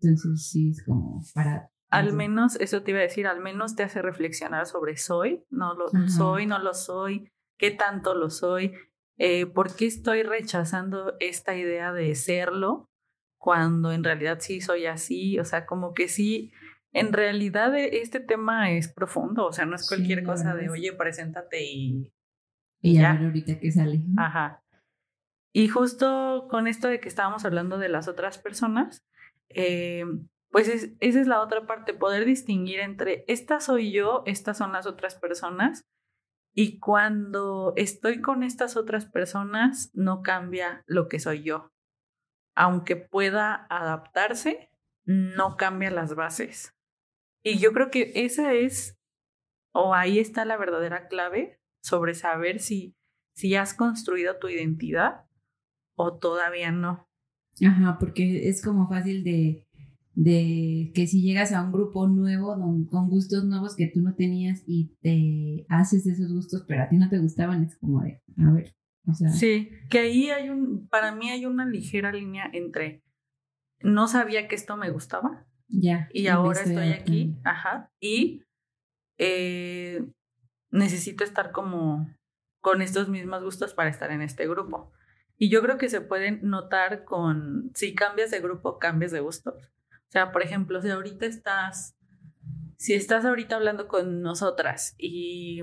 Entonces 0.00 0.48
sí, 0.48 0.70
es 0.70 0.84
como 0.84 1.22
para... 1.34 1.70
Al 1.90 2.12
menos, 2.12 2.56
eso 2.56 2.82
te 2.82 2.90
iba 2.90 3.00
a 3.00 3.04
decir, 3.04 3.26
al 3.26 3.40
menos 3.40 3.76
te 3.76 3.84
hace 3.84 4.02
reflexionar 4.02 4.66
sobre 4.66 4.96
soy, 4.96 5.44
no 5.50 5.74
lo 5.74 5.86
soy, 6.08 6.46
no 6.46 6.58
lo 6.58 6.74
soy, 6.74 7.30
qué 7.56 7.70
tanto 7.70 8.14
lo 8.14 8.30
soy, 8.30 8.72
eh, 9.16 9.46
por 9.46 9.76
qué 9.76 9.86
estoy 9.86 10.24
rechazando 10.24 11.14
esta 11.20 11.54
idea 11.56 11.92
de 11.92 12.14
serlo 12.16 12.90
cuando 13.38 13.92
en 13.92 14.02
realidad 14.02 14.38
sí 14.40 14.60
soy 14.60 14.86
así, 14.86 15.38
o 15.38 15.44
sea, 15.44 15.66
como 15.66 15.94
que 15.94 16.08
sí, 16.08 16.50
en 16.92 17.12
realidad 17.12 17.74
e, 17.76 18.00
este 18.00 18.18
tema 18.18 18.72
es 18.72 18.92
profundo, 18.92 19.46
o 19.46 19.52
sea, 19.52 19.66
no 19.66 19.76
es 19.76 19.86
cualquier 19.86 20.24
cosa 20.24 20.54
de, 20.54 20.70
oye, 20.70 20.92
preséntate 20.92 21.62
y... 21.64 22.10
Y 22.80 22.94
ya, 22.94 23.18
ahorita 23.18 23.58
que 23.60 23.70
sale. 23.70 24.00
Ajá. 24.16 24.62
Y 25.52 25.68
justo 25.68 26.48
con 26.50 26.66
esto 26.66 26.88
de 26.88 27.00
que 27.00 27.08
estábamos 27.08 27.44
hablando 27.44 27.78
de 27.78 27.88
las 27.88 28.08
otras 28.08 28.38
personas, 28.38 29.04
eh, 29.48 30.04
pues 30.50 30.68
esa 30.68 31.20
es 31.20 31.26
la 31.26 31.40
otra 31.40 31.66
parte, 31.66 31.94
poder 31.94 32.24
distinguir 32.24 32.80
entre 32.80 33.24
esta 33.28 33.60
soy 33.60 33.92
yo, 33.92 34.22
estas 34.26 34.58
son 34.58 34.72
las 34.72 34.86
otras 34.86 35.16
personas, 35.16 35.84
y 36.56 36.78
cuando 36.78 37.72
estoy 37.76 38.20
con 38.20 38.44
estas 38.44 38.76
otras 38.76 39.06
personas, 39.06 39.90
no 39.94 40.22
cambia 40.22 40.84
lo 40.86 41.08
que 41.08 41.18
soy 41.18 41.42
yo 41.42 41.74
aunque 42.54 42.96
pueda 42.96 43.66
adaptarse, 43.68 44.70
no 45.04 45.56
cambia 45.56 45.90
las 45.90 46.14
bases. 46.14 46.74
Y 47.42 47.58
yo 47.58 47.72
creo 47.72 47.90
que 47.90 48.12
esa 48.14 48.52
es, 48.54 48.96
o 49.72 49.94
ahí 49.94 50.18
está 50.18 50.44
la 50.44 50.56
verdadera 50.56 51.08
clave 51.08 51.60
sobre 51.82 52.14
saber 52.14 52.60
si, 52.60 52.96
si 53.34 53.54
has 53.56 53.74
construido 53.74 54.38
tu 54.38 54.48
identidad 54.48 55.26
o 55.96 56.16
todavía 56.16 56.70
no. 56.70 57.08
Ajá, 57.62 57.98
porque 57.98 58.48
es 58.48 58.62
como 58.62 58.88
fácil 58.88 59.22
de, 59.22 59.66
de 60.14 60.90
que 60.94 61.06
si 61.06 61.22
llegas 61.22 61.52
a 61.52 61.62
un 61.62 61.72
grupo 61.72 62.06
nuevo 62.08 62.56
con 62.90 63.08
gustos 63.08 63.44
nuevos 63.44 63.76
que 63.76 63.86
tú 63.86 64.00
no 64.00 64.14
tenías 64.14 64.62
y 64.66 64.96
te 65.00 65.66
haces 65.68 66.06
esos 66.06 66.32
gustos, 66.32 66.64
pero 66.66 66.82
a 66.82 66.88
ti 66.88 66.96
no 66.96 67.08
te 67.08 67.18
gustaban, 67.18 67.64
es 67.64 67.76
como 67.76 68.02
de, 68.02 68.22
a 68.38 68.50
ver, 68.52 68.74
sí, 69.32 69.70
que 69.90 69.98
ahí 69.98 70.30
hay 70.30 70.48
un, 70.48 70.88
para 70.88 71.14
mí 71.14 71.30
hay 71.30 71.46
una 71.46 71.66
ligera 71.66 72.12
línea 72.12 72.48
entre 72.52 73.02
no 73.80 74.08
sabía 74.08 74.48
que 74.48 74.54
esto 74.54 74.76
me 74.76 74.90
gustaba. 74.90 75.44
Ya. 75.68 76.08
Y 76.12 76.26
ahora 76.28 76.60
estoy 76.60 76.92
aquí, 76.92 77.36
ajá, 77.44 77.90
y 78.00 78.42
eh, 79.18 80.04
necesito 80.70 81.24
estar 81.24 81.52
como 81.52 82.08
con 82.60 82.82
estos 82.82 83.08
mismos 83.08 83.42
gustos 83.42 83.74
para 83.74 83.90
estar 83.90 84.10
en 84.10 84.22
este 84.22 84.46
grupo. 84.48 84.92
Y 85.44 85.50
yo 85.50 85.60
creo 85.60 85.76
que 85.76 85.90
se 85.90 86.00
pueden 86.00 86.40
notar 86.42 87.04
con, 87.04 87.70
si 87.74 87.94
cambias 87.94 88.30
de 88.30 88.40
grupo, 88.40 88.78
cambias 88.78 89.12
de 89.12 89.20
gustos. 89.20 89.54
O 89.90 90.10
sea, 90.10 90.32
por 90.32 90.42
ejemplo, 90.42 90.80
si 90.80 90.88
ahorita 90.88 91.26
estás, 91.26 91.94
si 92.78 92.94
estás 92.94 93.26
ahorita 93.26 93.56
hablando 93.56 93.86
con 93.86 94.22
nosotras 94.22 94.94
y 94.96 95.60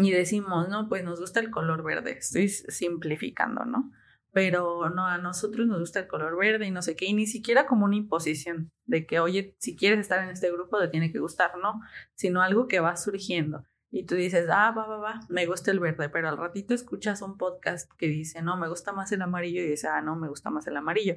y 0.00 0.10
decimos, 0.10 0.70
no, 0.70 0.88
pues 0.88 1.04
nos 1.04 1.20
gusta 1.20 1.40
el 1.40 1.50
color 1.50 1.82
verde, 1.82 2.12
estoy 2.12 2.48
simplificando, 2.48 3.66
¿no? 3.66 3.92
Pero 4.30 4.88
no, 4.88 5.06
a 5.06 5.18
nosotros 5.18 5.66
nos 5.66 5.80
gusta 5.80 6.00
el 6.00 6.06
color 6.06 6.38
verde 6.38 6.64
y 6.64 6.70
no 6.70 6.80
sé 6.80 6.96
qué, 6.96 7.04
y 7.04 7.12
ni 7.12 7.26
siquiera 7.26 7.66
como 7.66 7.84
una 7.84 7.96
imposición 7.96 8.72
de 8.86 9.04
que, 9.06 9.20
oye, 9.20 9.54
si 9.58 9.76
quieres 9.76 10.00
estar 10.00 10.24
en 10.24 10.30
este 10.30 10.50
grupo 10.50 10.78
te 10.78 10.88
tiene 10.88 11.12
que 11.12 11.18
gustar, 11.18 11.58
no, 11.60 11.82
sino 12.14 12.40
algo 12.40 12.68
que 12.68 12.80
va 12.80 12.96
surgiendo. 12.96 13.66
Y 13.94 14.06
tú 14.06 14.14
dices, 14.14 14.48
ah, 14.50 14.72
va, 14.76 14.86
va, 14.86 14.96
va, 14.96 15.20
me 15.28 15.44
gusta 15.44 15.70
el 15.70 15.78
verde, 15.78 16.08
pero 16.08 16.26
al 16.26 16.38
ratito 16.38 16.72
escuchas 16.72 17.20
un 17.20 17.36
podcast 17.36 17.92
que 17.98 18.08
dice, 18.08 18.40
no, 18.40 18.56
me 18.56 18.66
gusta 18.66 18.90
más 18.92 19.12
el 19.12 19.20
amarillo 19.20 19.60
y 19.60 19.68
dices, 19.68 19.84
ah, 19.84 20.00
no, 20.00 20.16
me 20.16 20.28
gusta 20.28 20.48
más 20.48 20.66
el 20.66 20.78
amarillo. 20.78 21.16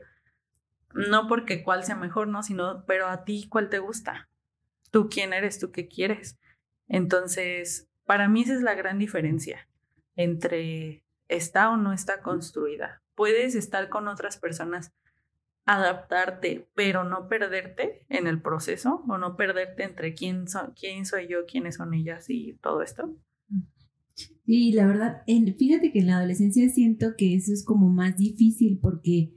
No 0.93 1.27
porque 1.29 1.63
cuál 1.63 1.85
sea 1.85 1.95
mejor, 1.95 2.27
no, 2.27 2.43
sino, 2.43 2.85
pero 2.85 3.07
a 3.07 3.23
ti 3.23 3.47
cuál 3.49 3.69
te 3.69 3.79
gusta. 3.79 4.27
Tú 4.91 5.07
quién 5.09 5.31
eres, 5.31 5.57
tú 5.57 5.71
qué 5.71 5.87
quieres. 5.87 6.37
Entonces, 6.89 7.87
para 8.05 8.27
mí 8.27 8.41
esa 8.41 8.55
es 8.55 8.61
la 8.61 8.75
gran 8.75 8.99
diferencia 8.99 9.69
entre 10.17 11.05
está 11.29 11.69
o 11.69 11.77
no 11.77 11.93
está 11.93 12.21
construida. 12.21 13.01
Puedes 13.15 13.55
estar 13.55 13.87
con 13.87 14.09
otras 14.09 14.37
personas, 14.37 14.93
adaptarte, 15.65 16.67
pero 16.75 17.03
no 17.03 17.27
perderte 17.27 18.05
en 18.09 18.27
el 18.27 18.41
proceso 18.41 19.03
o 19.07 19.17
no 19.17 19.35
perderte 19.35 19.83
entre 19.83 20.13
quién, 20.13 20.45
quién 20.79 21.05
soy 21.05 21.27
yo, 21.27 21.45
quiénes 21.47 21.75
son 21.75 21.93
ellas 21.93 22.29
y 22.29 22.53
todo 22.61 22.81
esto. 22.81 23.15
Y 24.45 24.73
la 24.73 24.85
verdad, 24.85 25.23
fíjate 25.25 25.91
que 25.91 25.99
en 25.99 26.07
la 26.07 26.17
adolescencia 26.17 26.69
siento 26.69 27.15
que 27.17 27.35
eso 27.35 27.51
es 27.51 27.65
como 27.65 27.89
más 27.89 28.15
difícil 28.17 28.79
porque 28.79 29.33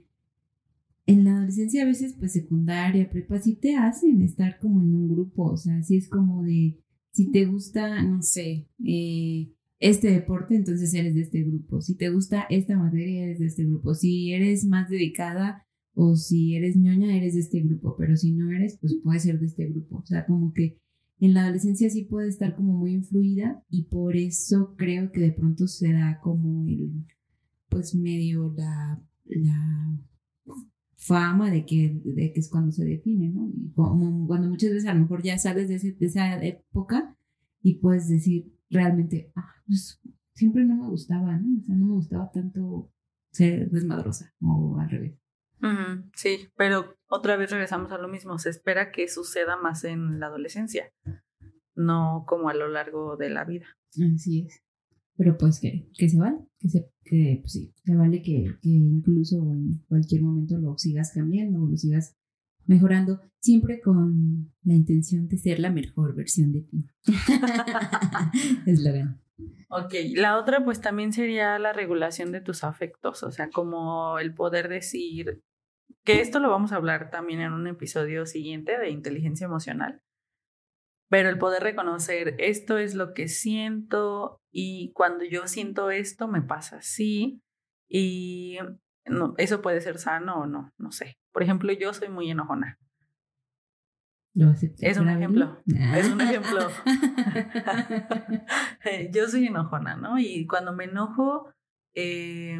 en 1.07 1.23
la 1.23 1.37
adolescencia 1.37 1.81
a 1.81 1.87
veces 1.87 2.15
pues 2.17 2.33
secundaria, 2.33 3.09
prepa, 3.09 3.39
sí 3.39 3.55
te 3.55 3.75
hacen 3.75 4.21
estar 4.21 4.59
como 4.59 4.81
en 4.81 4.93
un 4.93 5.07
grupo, 5.09 5.45
o 5.45 5.57
sea, 5.57 5.81
sí 5.81 5.97
es 5.97 6.07
como 6.07 6.43
de 6.43 6.79
si 7.11 7.31
te 7.31 7.45
gusta, 7.45 8.03
no 8.03 8.21
sé, 8.21 8.67
eh, 8.85 9.51
este 9.79 10.11
deporte, 10.11 10.55
entonces 10.55 10.93
eres 10.93 11.15
de 11.15 11.21
este 11.21 11.41
grupo. 11.41 11.81
Si 11.81 11.95
te 11.95 12.09
gusta 12.09 12.45
esta 12.49 12.77
materia, 12.77 13.23
eres 13.23 13.39
de 13.39 13.47
este 13.47 13.63
grupo. 13.63 13.95
Si 13.95 14.33
eres 14.33 14.65
más 14.65 14.89
dedicada 14.89 15.65
o 15.93 16.15
si 16.15 16.55
eres 16.55 16.75
ñoña, 16.75 17.15
eres 17.15 17.33
de 17.33 17.41
este 17.41 17.61
grupo. 17.61 17.95
Pero 17.97 18.15
si 18.15 18.31
no 18.31 18.51
eres, 18.51 18.77
pues 18.79 18.97
puedes 19.03 19.23
ser 19.23 19.39
de 19.39 19.47
este 19.47 19.67
grupo. 19.67 19.97
O 19.97 20.05
sea, 20.05 20.25
como 20.25 20.53
que 20.53 20.77
en 21.19 21.33
la 21.33 21.43
adolescencia 21.43 21.89
sí 21.89 22.03
puede 22.03 22.29
estar 22.29 22.55
como 22.55 22.73
muy 22.73 22.93
influida 22.93 23.63
y 23.69 23.83
por 23.83 24.15
eso 24.15 24.75
creo 24.77 25.11
que 25.11 25.19
de 25.19 25.31
pronto 25.31 25.67
se 25.67 25.91
da 25.91 26.19
como 26.21 26.67
el, 26.67 27.05
pues 27.67 27.93
medio 27.93 28.53
la, 28.55 29.01
la 29.25 29.99
fama 30.95 31.51
de 31.51 31.65
que, 31.65 32.01
de 32.03 32.31
que 32.31 32.39
es 32.39 32.49
cuando 32.49 32.71
se 32.71 32.85
define, 32.85 33.29
¿no? 33.29 33.49
Y 33.49 33.71
como, 33.71 34.27
cuando 34.27 34.47
muchas 34.49 34.71
veces 34.71 34.87
a 34.87 34.93
lo 34.93 35.01
mejor 35.01 35.23
ya 35.23 35.37
sales 35.37 35.67
de, 35.67 35.79
de 35.91 36.05
esa 36.05 36.41
época 36.43 37.17
y 37.61 37.75
puedes 37.75 38.07
decir 38.07 38.53
realmente, 38.69 39.31
ah, 39.35 39.49
pues 39.67 39.99
siempre 40.33 40.63
no 40.65 40.75
me 40.75 40.89
gustaba, 40.89 41.37
¿no? 41.37 41.59
O 41.59 41.63
sea, 41.63 41.75
no 41.75 41.85
me 41.85 41.93
gustaba 41.93 42.31
tanto 42.31 42.91
ser 43.31 43.69
desmadrosa 43.69 44.33
o 44.41 44.77
al 44.79 44.89
revés. 44.89 45.19
Sí, 46.15 46.49
pero 46.55 46.95
otra 47.07 47.35
vez 47.35 47.51
regresamos 47.51 47.91
a 47.91 47.97
lo 47.97 48.07
mismo, 48.07 48.37
se 48.39 48.49
espera 48.49 48.91
que 48.91 49.07
suceda 49.07 49.57
más 49.57 49.83
en 49.83 50.19
la 50.19 50.27
adolescencia, 50.27 50.91
no 51.75 52.25
como 52.27 52.49
a 52.49 52.53
lo 52.53 52.67
largo 52.67 53.17
de 53.17 53.29
la 53.29 53.45
vida. 53.45 53.65
Así 54.15 54.45
es. 54.47 54.63
Pero 55.17 55.37
pues 55.37 55.59
que, 55.59 55.89
que 55.97 56.07
se 56.07 56.17
vale, 56.17 56.37
que 56.59 56.69
se, 56.69 56.91
que 57.03 57.39
pues 57.41 57.51
sí, 57.51 57.73
se 57.83 57.95
vale 57.95 58.21
que, 58.21 58.55
que 58.61 58.69
incluso 58.69 59.35
en 59.51 59.83
cualquier 59.89 60.21
momento 60.21 60.57
lo 60.57 60.77
sigas 60.77 61.11
cambiando 61.13 61.61
o 61.61 61.67
lo 61.67 61.75
sigas 61.75 62.15
mejorando, 62.65 63.19
siempre 63.39 63.81
con 63.81 64.53
la 64.63 64.75
intención 64.75 65.27
de 65.27 65.37
ser 65.37 65.59
la 65.59 65.71
mejor 65.71 66.15
versión 66.15 66.53
de 66.53 66.61
ti. 66.61 66.85
Eslogan. 68.65 69.19
Ok, 69.69 69.93
la 70.15 70.37
otra 70.37 70.63
pues 70.63 70.79
también 70.81 71.11
sería 71.11 71.59
la 71.59 71.73
regulación 71.73 72.31
de 72.31 72.41
tus 72.41 72.63
afectos, 72.63 73.23
o 73.23 73.31
sea, 73.31 73.49
como 73.49 74.19
el 74.19 74.33
poder 74.33 74.69
decir, 74.69 75.41
que 76.03 76.21
esto 76.21 76.39
lo 76.39 76.49
vamos 76.49 76.71
a 76.71 76.77
hablar 76.77 77.09
también 77.09 77.41
en 77.41 77.53
un 77.53 77.67
episodio 77.67 78.25
siguiente 78.25 78.77
de 78.77 78.89
inteligencia 78.89 79.45
emocional, 79.45 80.01
pero 81.09 81.29
el 81.29 81.37
poder 81.37 81.63
reconocer 81.63 82.35
esto 82.37 82.77
es 82.77 82.95
lo 82.95 83.13
que 83.13 83.27
siento 83.27 84.41
y 84.51 84.91
cuando 84.93 85.25
yo 85.25 85.47
siento 85.47 85.91
esto 85.91 86.27
me 86.27 86.41
pasa 86.41 86.77
así 86.77 87.41
y 87.87 88.57
no, 89.05 89.33
eso 89.37 89.61
puede 89.61 89.81
ser 89.81 89.97
sano 89.97 90.41
o 90.41 90.45
no, 90.45 90.71
no 90.77 90.91
sé. 90.91 91.17
Por 91.31 91.43
ejemplo, 91.43 91.71
yo 91.73 91.93
soy 91.93 92.09
muy 92.09 92.29
enojona. 92.29 92.77
es 94.79 94.97
un 94.99 95.09
ejemplo. 95.09 95.59
Es 95.65 96.09
un 96.09 96.21
ejemplo. 96.21 96.59
yo 99.11 99.27
soy 99.27 99.47
enojona, 99.47 99.95
¿no? 99.95 100.19
Y 100.19 100.45
cuando 100.45 100.73
me 100.73 100.85
enojo, 100.85 101.51
eh, 101.95 102.59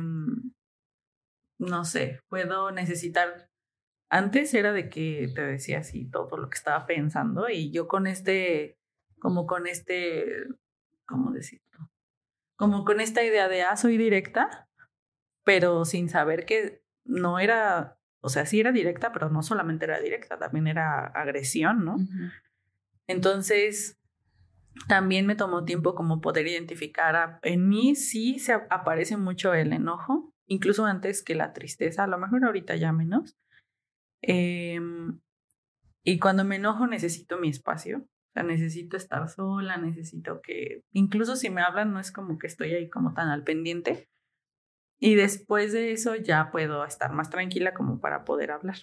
no 1.59 1.85
sé, 1.85 2.19
puedo 2.29 2.71
necesitar 2.71 3.49
antes 4.09 4.53
era 4.55 4.73
de 4.73 4.89
que 4.89 5.31
te 5.33 5.41
decía 5.43 5.79
así 5.79 6.09
todo 6.09 6.35
lo 6.37 6.49
que 6.49 6.57
estaba 6.57 6.85
pensando 6.87 7.47
y 7.49 7.71
yo 7.71 7.87
con 7.87 8.07
este, 8.07 8.77
como 9.19 9.45
con 9.45 9.67
este, 9.67 10.47
¿cómo 11.05 11.31
decirlo? 11.31 11.91
Como 12.57 12.83
con 12.85 12.99
esta 12.99 13.23
idea 13.23 13.47
de, 13.47 13.61
ah, 13.61 13.77
soy 13.77 13.97
directa, 13.97 14.67
pero 15.45 15.85
sin 15.85 16.09
saber 16.09 16.45
que 16.45 16.83
no 17.05 17.39
era, 17.39 17.99
o 18.21 18.29
sea, 18.29 18.45
sí 18.45 18.59
era 18.59 18.71
directa, 18.71 19.11
pero 19.11 19.29
no 19.29 19.43
solamente 19.43 19.85
era 19.85 19.99
directa, 19.99 20.39
también 20.39 20.67
era 20.67 21.05
agresión, 21.05 21.85
¿no? 21.85 21.97
Entonces, 23.07 23.97
también 24.87 25.25
me 25.27 25.35
tomó 25.35 25.65
tiempo 25.65 25.93
como 25.93 26.19
poder 26.19 26.47
identificar, 26.47 27.39
en 27.43 27.69
mí 27.69 27.95
sí 27.95 28.39
se 28.39 28.53
aparece 28.53 29.17
mucho 29.17 29.53
el 29.53 29.71
enojo, 29.71 30.33
incluso 30.49 30.85
antes 30.85 31.23
que 31.23 31.35
la 31.35 31.53
tristeza, 31.53 32.03
a 32.03 32.07
lo 32.07 32.17
mejor 32.17 32.43
ahorita 32.43 32.75
ya 32.75 32.91
menos, 32.91 33.37
Em, 34.21 35.19
Y 36.03 36.17
cuando 36.17 36.43
me 36.43 36.55
enojo 36.55 36.87
necesito 36.87 37.37
mi 37.37 37.49
espacio. 37.49 37.99
O 37.99 38.31
sea, 38.33 38.43
necesito 38.43 38.95
estar 38.97 39.27
sola, 39.29 39.77
necesito 39.77 40.41
que, 40.41 40.81
incluso 40.91 41.35
si 41.35 41.49
me 41.49 41.61
hablan, 41.61 41.93
no 41.93 41.99
es 41.99 42.11
como 42.11 42.37
que 42.37 42.47
estoy 42.47 42.73
ahí 42.73 42.89
como 42.89 43.13
tan 43.13 43.27
al 43.29 43.43
pendiente. 43.43 44.07
Y 44.99 45.15
después 45.15 45.73
de 45.73 45.91
eso 45.91 46.15
ya 46.15 46.51
puedo 46.51 46.85
estar 46.85 47.11
más 47.13 47.29
tranquila 47.29 47.73
como 47.73 47.99
para 47.99 48.23
poder 48.23 48.51
hablar. 48.51 48.77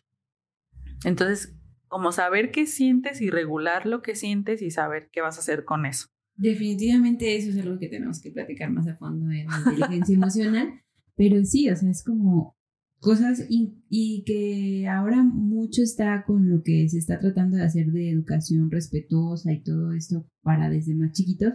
Entonces, 1.04 1.56
como 1.88 2.12
saber 2.12 2.50
qué 2.50 2.66
sientes 2.66 3.20
y 3.20 3.30
regular 3.30 3.86
lo 3.86 4.02
que 4.02 4.14
sientes 4.14 4.62
y 4.62 4.70
saber 4.70 5.08
qué 5.10 5.20
vas 5.20 5.36
a 5.36 5.40
hacer 5.40 5.64
con 5.64 5.86
eso. 5.86 6.08
Definitivamente 6.34 7.36
eso 7.36 7.50
es 7.50 7.58
algo 7.58 7.78
que 7.78 7.88
tenemos 7.88 8.20
que 8.20 8.30
platicar 8.30 8.70
más 8.70 8.86
a 8.88 8.96
fondo 8.96 9.30
en 9.30 9.46
inteligencia 9.50 10.14
emocional, 10.16 10.82
pero 11.16 11.44
sí, 11.44 11.68
o 11.70 11.76
sea, 11.76 11.90
es 11.90 12.04
como 12.04 12.56
cosas 13.00 13.44
y, 13.48 14.24
que 14.24 14.88
ahora 14.88 15.22
mucho 15.22 15.82
está 15.82 16.24
con 16.26 16.50
lo 16.50 16.62
que 16.62 16.88
se 16.88 16.98
está 16.98 17.18
tratando 17.18 17.56
de 17.56 17.64
hacer 17.64 17.92
de 17.92 18.10
educación 18.10 18.70
respetuosa 18.70 19.52
y 19.52 19.62
todo 19.62 19.92
esto 19.92 20.26
para 20.42 20.68
desde 20.70 20.94
más 20.94 21.12
chiquitos 21.12 21.54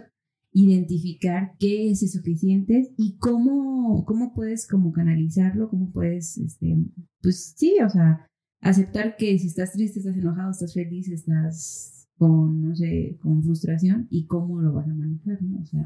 identificar 0.52 1.52
qué 1.58 1.90
es 1.90 2.02
eso 2.02 2.20
que 2.22 2.36
sientes 2.36 2.90
y 2.96 3.16
cómo, 3.18 4.04
cómo 4.04 4.34
puedes 4.34 4.66
como 4.66 4.92
canalizarlo, 4.92 5.70
cómo 5.70 5.90
puedes, 5.92 6.36
este, 6.38 6.76
pues 7.22 7.54
sí, 7.56 7.76
o 7.84 7.88
sea, 7.88 8.26
aceptar 8.60 9.16
que 9.16 9.38
si 9.38 9.46
estás 9.46 9.72
triste, 9.72 10.00
estás 10.00 10.16
enojado, 10.16 10.50
estás 10.50 10.74
feliz, 10.74 11.08
estás 11.08 12.08
con, 12.18 12.62
no 12.62 12.76
sé, 12.76 13.18
con 13.20 13.42
frustración 13.42 14.06
y 14.10 14.26
cómo 14.26 14.60
lo 14.60 14.72
vas 14.72 14.88
a 14.88 14.94
manejar, 14.94 15.42
¿no? 15.42 15.60
O 15.60 15.66
sea, 15.66 15.82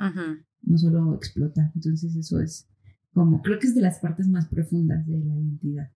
no 0.62 0.78
solo 0.78 1.14
explotar. 1.14 1.70
Entonces 1.74 2.14
eso 2.16 2.40
es 2.40 2.68
como, 3.16 3.40
creo 3.40 3.58
que 3.58 3.66
es 3.66 3.74
de 3.74 3.80
las 3.80 3.98
partes 4.00 4.28
más 4.28 4.46
profundas 4.46 5.06
de 5.06 5.16
la 5.16 5.24
identidad. 5.24 5.90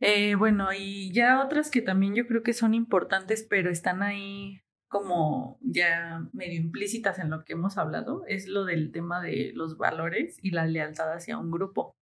Eh, 0.00 0.34
bueno, 0.34 0.68
y 0.78 1.10
ya 1.10 1.42
otras 1.42 1.70
que 1.70 1.80
también 1.80 2.14
yo 2.14 2.26
creo 2.26 2.42
que 2.42 2.52
son 2.52 2.74
importantes, 2.74 3.46
pero 3.48 3.70
están 3.70 4.02
ahí 4.02 4.60
como 4.86 5.58
ya 5.62 6.28
medio 6.34 6.60
implícitas 6.60 7.18
en 7.18 7.30
lo 7.30 7.42
que 7.46 7.54
hemos 7.54 7.78
hablado, 7.78 8.26
es 8.26 8.48
lo 8.48 8.66
del 8.66 8.92
tema 8.92 9.22
de 9.22 9.52
los 9.54 9.78
valores 9.78 10.36
y 10.42 10.50
la 10.50 10.66
lealtad 10.66 11.10
hacia 11.14 11.38
un 11.38 11.50
grupo. 11.50 11.96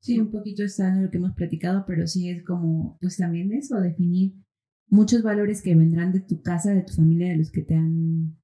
Sí, 0.00 0.18
un 0.18 0.32
poquito 0.32 0.64
está 0.64 0.88
en 0.88 1.04
lo 1.04 1.10
que 1.12 1.18
hemos 1.18 1.36
platicado, 1.36 1.84
pero 1.86 2.08
sí 2.08 2.30
es 2.30 2.44
como, 2.44 2.98
pues 3.00 3.18
también 3.18 3.52
eso, 3.52 3.80
definir 3.80 4.34
muchos 4.88 5.22
valores 5.22 5.62
que 5.62 5.76
vendrán 5.76 6.10
de 6.10 6.22
tu 6.22 6.42
casa, 6.42 6.74
de 6.74 6.82
tu 6.82 6.94
familia, 6.94 7.28
de 7.28 7.36
los 7.36 7.52
que 7.52 7.62
te 7.62 7.76
han 7.76 8.36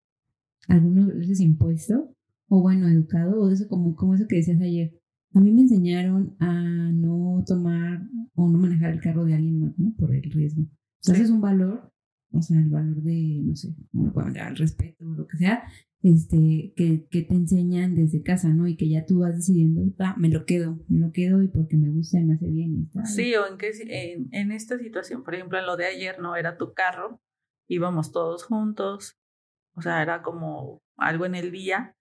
algunos 0.68 1.12
veces 1.12 1.40
impuesto, 1.40 2.14
o 2.48 2.62
bueno, 2.62 2.86
educado, 2.86 3.42
o 3.42 3.50
eso 3.50 3.66
como, 3.66 3.96
como 3.96 4.14
eso 4.14 4.28
que 4.28 4.36
decías 4.36 4.60
ayer. 4.60 4.99
A 5.32 5.40
mí 5.40 5.52
me 5.52 5.62
enseñaron 5.62 6.36
a 6.40 6.52
no 6.92 7.42
tomar 7.46 8.02
o 8.34 8.48
no 8.48 8.58
manejar 8.58 8.90
el 8.92 9.00
carro 9.00 9.24
de 9.24 9.34
alguien 9.34 9.60
más, 9.60 9.78
¿no? 9.78 9.94
Por 9.96 10.14
el 10.14 10.30
riesgo. 10.30 10.62
Entonces 11.02 11.24
es 11.24 11.30
un 11.30 11.40
valor, 11.40 11.92
o 12.32 12.42
sea, 12.42 12.58
el 12.58 12.68
valor 12.68 13.02
de, 13.02 13.40
no 13.44 13.54
sé, 13.56 13.74
el 13.92 14.56
respeto 14.56 15.06
o 15.06 15.14
lo 15.14 15.26
que 15.26 15.36
sea, 15.36 15.62
este, 16.02 16.72
que, 16.76 17.06
que, 17.10 17.22
te 17.22 17.34
enseñan 17.34 17.94
desde 17.94 18.22
casa, 18.22 18.48
¿no? 18.48 18.66
Y 18.66 18.76
que 18.76 18.88
ya 18.88 19.04
tú 19.04 19.20
vas 19.20 19.36
decidiendo, 19.36 19.82
ah, 19.98 20.14
me 20.18 20.28
lo 20.30 20.46
quedo, 20.46 20.78
me 20.88 20.98
lo 20.98 21.12
quedo 21.12 21.42
y 21.42 21.48
porque 21.48 21.76
me 21.76 21.90
gusta 21.90 22.18
y 22.18 22.24
me 22.24 22.34
hace 22.34 22.46
bien. 22.46 22.90
sí, 23.04 23.34
o 23.34 23.46
en, 23.46 23.58
que, 23.58 23.70
en, 23.86 24.28
en 24.32 24.52
esta 24.52 24.78
situación, 24.78 25.22
por 25.22 25.34
ejemplo, 25.34 25.58
en 25.58 25.66
lo 25.66 25.76
de 25.76 25.86
ayer, 25.86 26.18
¿no? 26.18 26.36
Era 26.36 26.56
tu 26.56 26.72
carro, 26.72 27.20
íbamos 27.68 28.12
todos 28.12 28.44
juntos, 28.44 29.18
o 29.74 29.82
sea, 29.82 30.02
era 30.02 30.22
como 30.22 30.82
algo 30.96 31.26
en 31.26 31.34
el 31.34 31.50
día. 31.50 31.96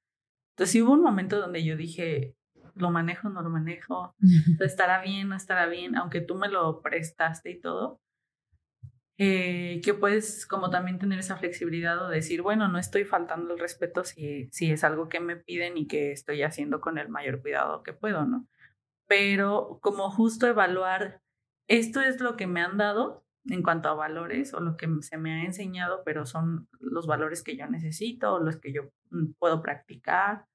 Entonces 0.52 0.72
sí 0.72 0.82
hubo 0.82 0.94
un 0.94 1.04
momento 1.04 1.40
donde 1.40 1.64
yo 1.64 1.76
dije, 1.76 2.36
lo 2.80 2.92
manejo, 2.92 3.30
no 3.30 3.42
lo 3.42 3.50
manejo, 3.50 4.16
estará 4.60 5.02
bien, 5.02 5.30
no 5.30 5.36
estará 5.36 5.68
bien, 5.68 5.96
aunque 5.96 6.22
tú 6.22 6.36
me 6.36 6.48
lo 6.48 6.82
prestaste 6.82 7.52
y 7.52 7.60
todo, 7.60 8.00
eh, 9.22 9.82
que 9.84 9.94
puedes 9.94 10.46
como 10.46 10.70
también 10.70 10.98
tener 10.98 11.20
esa 11.20 11.36
flexibilidad 11.36 12.02
o 12.02 12.08
decir, 12.10 12.42
bueno, 12.42 12.70
no 12.70 12.80
estoy 12.80 13.04
faltando 13.04 13.54
el 13.54 13.60
respeto 13.60 14.06
si, 14.06 14.48
si 14.52 14.72
es 14.72 14.86
algo 14.86 15.10
que 15.10 15.20
me 15.20 15.36
piden 15.36 15.78
y 15.78 15.88
que 15.88 16.14
estoy 16.14 16.42
haciendo 16.42 16.80
con 16.80 16.98
el 16.98 17.10
mayor 17.10 17.42
cuidado 17.42 17.84
que 17.84 17.92
puedo, 17.92 18.26
¿no? 18.26 18.48
Pero 19.08 19.80
como 19.82 20.10
justo 20.10 20.48
evaluar, 20.48 21.22
esto 21.68 22.00
es 22.00 22.22
lo 22.22 22.38
que 22.38 22.48
me 22.48 22.62
han 22.62 22.78
dado 22.78 23.26
en 23.46 23.62
cuanto 23.62 23.90
a 23.90 23.94
valores 23.94 24.54
o 24.54 24.62
lo 24.62 24.78
que 24.78 24.88
se 25.02 25.18
me 25.18 25.34
ha 25.34 25.46
enseñado, 25.46 26.04
pero 26.06 26.26
son 26.26 26.70
los 26.80 27.08
valores 27.08 27.44
que 27.44 27.58
yo 27.58 27.68
necesito 27.68 28.34
o 28.36 28.40
los 28.40 28.58
que 28.58 28.72
yo 28.72 28.84
mm, 29.10 29.34
puedo 29.38 29.62
practicar 29.62 30.46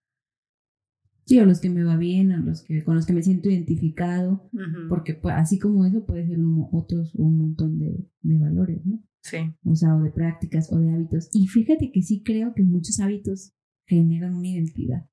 Sí, 1.26 1.38
o 1.38 1.46
los 1.46 1.60
que 1.60 1.70
me 1.70 1.84
va 1.84 1.96
bien, 1.96 2.32
o 2.32 2.38
los 2.38 2.62
que, 2.62 2.84
con 2.84 2.96
los 2.96 3.06
que 3.06 3.14
me 3.14 3.22
siento 3.22 3.48
identificado, 3.48 4.50
porque 4.88 5.14
pues, 5.14 5.34
así 5.36 5.58
como 5.58 5.86
eso 5.86 6.04
puede 6.04 6.26
ser 6.26 6.38
otros 6.72 7.14
un 7.14 7.38
montón 7.38 7.78
de, 7.78 8.06
de, 8.22 8.38
valores, 8.38 8.84
¿no? 8.84 9.02
Sí. 9.22 9.38
O 9.64 9.74
sea, 9.74 9.96
o 9.96 10.02
de 10.02 10.10
prácticas 10.10 10.70
o 10.70 10.78
de 10.78 10.92
hábitos. 10.92 11.30
Y 11.32 11.46
fíjate 11.46 11.90
que 11.92 12.02
sí 12.02 12.22
creo 12.22 12.52
que 12.54 12.62
muchos 12.62 13.00
hábitos 13.00 13.54
generan 13.86 14.34
una 14.34 14.48
identidad. 14.48 15.08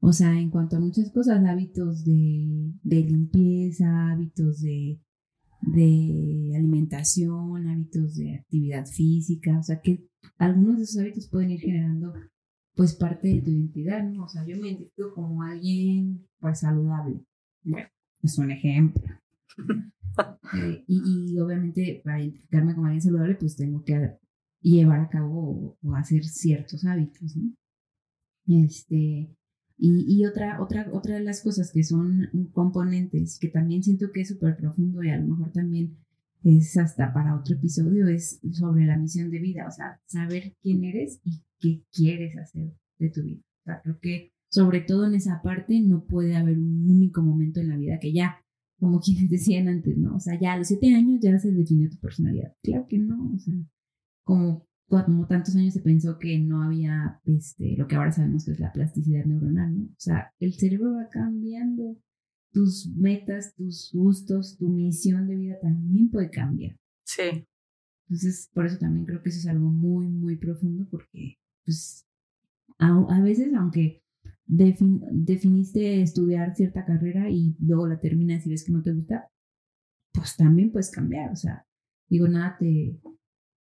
O 0.00 0.12
sea, 0.12 0.38
en 0.38 0.50
cuanto 0.50 0.76
a 0.76 0.80
muchas 0.80 1.10
cosas, 1.10 1.44
hábitos 1.44 2.04
de, 2.04 2.72
de 2.82 3.00
limpieza, 3.00 4.10
hábitos 4.12 4.60
de, 4.60 5.00
de 5.62 6.52
alimentación, 6.56 7.68
hábitos 7.68 8.16
de 8.16 8.36
actividad 8.36 8.86
física, 8.86 9.58
o 9.58 9.62
sea, 9.62 9.80
que 9.80 10.06
algunos 10.38 10.78
de 10.78 10.84
esos 10.84 11.00
hábitos 11.00 11.28
pueden 11.28 11.50
ir 11.50 11.60
generando 11.60 12.12
pues 12.74 12.94
parte 12.94 13.28
de 13.28 13.42
tu 13.42 13.50
identidad, 13.50 14.02
¿no? 14.02 14.24
O 14.24 14.28
sea, 14.28 14.44
yo 14.46 14.56
me 14.56 14.68
identifico 14.68 15.14
como 15.14 15.42
alguien 15.42 16.26
pues 16.40 16.60
saludable. 16.60 17.20
Bueno, 17.62 17.88
es 18.22 18.38
un 18.38 18.50
ejemplo. 18.50 19.02
Eh, 20.54 20.84
y, 20.86 21.38
obviamente 21.38 22.02
para 22.04 22.20
identificarme 22.20 22.74
como 22.74 22.84
alguien 22.86 23.00
saludable 23.00 23.34
pues 23.36 23.56
tengo 23.56 23.82
que 23.82 24.18
llevar 24.60 25.00
a 25.00 25.08
cabo 25.08 25.78
o, 25.82 25.94
hacer 25.94 26.22
ciertos 26.24 26.84
hábitos, 26.84 27.34
¿no? 27.34 27.54
Este, 28.46 29.34
y, 29.78 30.04
y, 30.06 30.26
otra, 30.26 30.60
otra, 30.60 30.90
otra 30.92 31.14
de 31.14 31.22
las 31.22 31.42
cosas 31.42 31.72
que 31.72 31.82
son 31.82 32.28
componentes 32.52 33.38
que 33.40 33.48
también 33.48 33.82
siento 33.82 34.10
que 34.12 34.20
es 34.20 34.28
súper 34.28 34.58
profundo 34.58 35.02
y 35.02 35.08
a 35.08 35.16
lo 35.16 35.28
mejor 35.28 35.50
también 35.52 35.96
es 36.44 36.76
hasta 36.76 37.12
para 37.12 37.36
otro 37.36 37.56
episodio, 37.56 38.08
es 38.08 38.40
sobre 38.50 38.86
la 38.86 38.96
misión 38.96 39.30
de 39.30 39.38
vida, 39.38 39.66
o 39.66 39.70
sea, 39.70 40.00
saber 40.06 40.54
quién 40.60 40.84
eres 40.84 41.20
y 41.24 41.42
qué 41.58 41.84
quieres 41.92 42.36
hacer 42.36 42.72
de 42.98 43.10
tu 43.10 43.22
vida. 43.22 43.40
O 43.40 43.64
sea, 43.64 43.80
creo 43.82 43.98
que 44.00 44.32
sobre 44.50 44.80
todo 44.80 45.06
en 45.06 45.14
esa 45.14 45.40
parte 45.42 45.80
no 45.80 46.04
puede 46.04 46.36
haber 46.36 46.58
un 46.58 46.90
único 46.90 47.22
momento 47.22 47.60
en 47.60 47.70
la 47.70 47.76
vida 47.76 47.98
que 47.98 48.12
ya, 48.12 48.36
como 48.78 49.00
quienes 49.04 49.30
decían 49.30 49.68
antes, 49.68 49.96
¿no? 49.96 50.16
O 50.16 50.20
sea, 50.20 50.38
ya 50.38 50.52
a 50.52 50.58
los 50.58 50.68
siete 50.68 50.94
años 50.94 51.20
ya 51.22 51.38
se 51.38 51.52
definió 51.52 51.88
tu 51.88 51.98
personalidad. 51.98 52.54
Claro 52.62 52.86
que 52.88 52.98
no, 52.98 53.32
o 53.34 53.38
sea, 53.38 53.54
como, 54.24 54.66
como 54.88 55.26
tantos 55.26 55.56
años 55.56 55.72
se 55.72 55.80
pensó 55.80 56.18
que 56.18 56.38
no 56.38 56.62
había 56.62 57.20
este, 57.24 57.76
lo 57.78 57.86
que 57.86 57.96
ahora 57.96 58.12
sabemos 58.12 58.44
que 58.44 58.52
es 58.52 58.60
la 58.60 58.72
plasticidad 58.72 59.24
neuronal, 59.24 59.74
¿no? 59.74 59.84
O 59.84 60.00
sea, 60.00 60.32
el 60.38 60.52
cerebro 60.54 60.94
va 60.94 61.08
cambiando, 61.08 61.96
tus 62.52 62.88
metas, 62.94 63.54
tus 63.54 63.90
gustos, 63.92 64.56
tu 64.58 64.68
misión 64.68 65.26
de 65.26 65.36
vida 65.36 65.58
también 65.60 66.10
puede 66.10 66.30
cambiar. 66.30 66.76
Sí. 67.04 67.46
Entonces, 68.08 68.50
por 68.52 68.66
eso 68.66 68.78
también 68.78 69.06
creo 69.06 69.22
que 69.22 69.30
eso 69.30 69.38
es 69.38 69.46
algo 69.46 69.70
muy, 69.70 70.08
muy 70.08 70.36
profundo 70.36 70.86
porque 70.90 71.38
pues 71.64 72.06
a, 72.78 73.20
veces 73.20 73.52
aunque 73.54 74.02
definiste 74.46 76.02
estudiar 76.02 76.54
cierta 76.54 76.84
carrera 76.84 77.30
y 77.30 77.56
luego 77.60 77.86
la 77.86 78.00
terminas 78.00 78.46
y 78.46 78.50
ves 78.50 78.64
que 78.64 78.72
no 78.72 78.82
te 78.82 78.92
gusta, 78.92 79.30
pues 80.12 80.36
también 80.36 80.70
puedes 80.72 80.90
cambiar, 80.90 81.32
o 81.32 81.36
sea, 81.36 81.66
digo, 82.08 82.28
nada 82.28 82.56
te, 82.58 83.00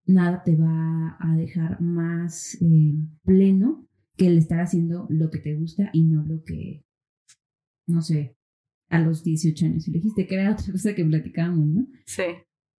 nada 0.06 0.42
te 0.42 0.56
va 0.56 1.16
a 1.20 1.36
dejar 1.36 1.80
más 1.82 2.56
eh, 2.62 2.94
pleno 3.24 3.86
que 4.16 4.28
el 4.28 4.38
estar 4.38 4.60
haciendo 4.60 5.06
lo 5.10 5.30
que 5.30 5.40
te 5.40 5.54
gusta 5.56 5.90
y 5.92 6.04
no 6.04 6.24
lo 6.24 6.42
que, 6.42 6.84
no 7.86 8.00
sé, 8.00 8.37
a 8.88 9.00
los 9.00 9.22
18 9.22 9.66
años 9.66 9.88
elegiste, 9.88 10.26
que 10.26 10.34
era 10.34 10.52
otra 10.52 10.72
cosa 10.72 10.94
que 10.94 11.04
platicábamos, 11.04 11.66
¿no? 11.66 11.86
Sí. 12.06 12.22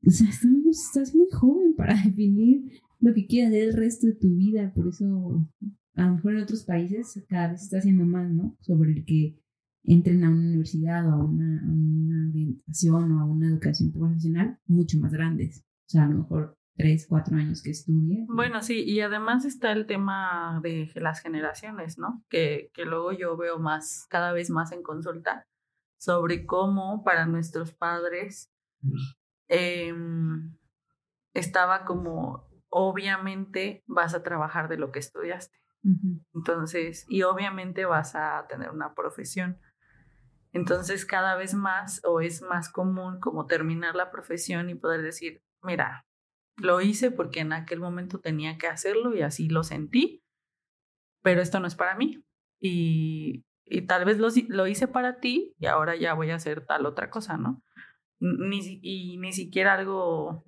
O 0.05 0.11
sea, 0.11 0.29
estás 0.29 1.15
muy 1.15 1.27
joven 1.31 1.75
para 1.75 1.93
definir 2.05 2.81
lo 2.99 3.13
que 3.13 3.27
quieras 3.27 3.51
del 3.51 3.73
resto 3.73 4.07
de 4.07 4.13
tu 4.13 4.35
vida. 4.35 4.71
Por 4.73 4.87
eso, 4.87 5.47
a 5.95 6.03
lo 6.03 6.15
mejor 6.15 6.35
en 6.35 6.43
otros 6.43 6.63
países 6.63 7.23
cada 7.27 7.49
vez 7.49 7.59
se 7.59 7.65
está 7.65 7.77
haciendo 7.79 8.05
más, 8.05 8.29
¿no? 8.31 8.57
Sobre 8.61 8.91
el 8.91 9.05
que 9.05 9.37
entren 9.83 10.23
a 10.23 10.29
una 10.29 10.39
universidad 10.39 11.07
o 11.07 11.13
a 11.13 11.23
una, 11.23 12.29
orientación 12.29 13.11
o 13.11 13.19
a 13.19 13.25
una 13.25 13.47
educación 13.47 13.91
profesional 13.91 14.59
mucho 14.65 14.97
más 14.99 15.11
grandes. 15.11 15.65
O 15.87 15.89
sea, 15.89 16.03
a 16.03 16.09
lo 16.09 16.19
mejor 16.19 16.55
tres, 16.75 17.07
cuatro 17.09 17.35
años 17.35 17.61
que 17.61 17.71
estudien. 17.71 18.27
Bueno, 18.27 18.61
sí, 18.61 18.83
y 18.83 19.01
además 19.01 19.45
está 19.45 19.71
el 19.71 19.85
tema 19.85 20.59
de 20.63 20.89
las 20.95 21.21
generaciones, 21.21 21.97
¿no? 21.97 22.23
Que, 22.29 22.71
que 22.73 22.85
luego 22.85 23.11
yo 23.11 23.35
veo 23.35 23.59
más, 23.59 24.05
cada 24.09 24.31
vez 24.31 24.49
más 24.49 24.71
en 24.71 24.83
consulta, 24.83 25.45
sobre 25.99 26.45
cómo 26.45 27.03
para 27.03 27.25
nuestros 27.25 27.73
padres 27.73 28.51
eh, 29.49 29.93
estaba 31.33 31.85
como 31.85 32.49
obviamente 32.69 33.83
vas 33.85 34.13
a 34.13 34.23
trabajar 34.23 34.69
de 34.69 34.77
lo 34.77 34.91
que 34.91 34.99
estudiaste. 34.99 35.57
Entonces, 36.33 37.05
y 37.07 37.23
obviamente 37.23 37.85
vas 37.85 38.15
a 38.15 38.45
tener 38.47 38.69
una 38.71 38.93
profesión. 38.95 39.59
Entonces, 40.51 41.05
cada 41.05 41.35
vez 41.35 41.53
más 41.53 42.01
o 42.03 42.21
es 42.21 42.41
más 42.41 42.69
común 42.69 43.19
como 43.19 43.45
terminar 43.45 43.95
la 43.95 44.11
profesión 44.11 44.69
y 44.69 44.75
poder 44.75 45.01
decir, 45.01 45.43
mira, 45.61 46.05
lo 46.57 46.81
hice 46.81 47.11
porque 47.11 47.39
en 47.41 47.53
aquel 47.53 47.79
momento 47.79 48.19
tenía 48.19 48.57
que 48.57 48.67
hacerlo 48.67 49.15
y 49.15 49.21
así 49.21 49.47
lo 49.47 49.63
sentí, 49.63 50.23
pero 51.21 51.41
esto 51.41 51.59
no 51.59 51.67
es 51.67 51.75
para 51.75 51.95
mí. 51.95 52.23
Y, 52.59 53.45
y 53.69 53.83
tal 53.83 54.05
vez 54.05 54.17
lo, 54.17 54.29
lo, 54.47 54.67
hice 54.67 54.87
para 54.87 55.19
ti 55.19 55.53
y 55.59 55.67
ahora 55.67 55.95
ya 55.95 56.13
voy 56.13 56.31
a 56.31 56.35
hacer 56.35 56.65
tal 56.65 56.85
otra 56.85 57.09
cosa, 57.09 57.37
¿no? 57.37 57.61
Ni, 58.19 58.79
y 58.81 59.17
ni 59.17 59.31
siquiera 59.31 59.75
algo 59.75 60.43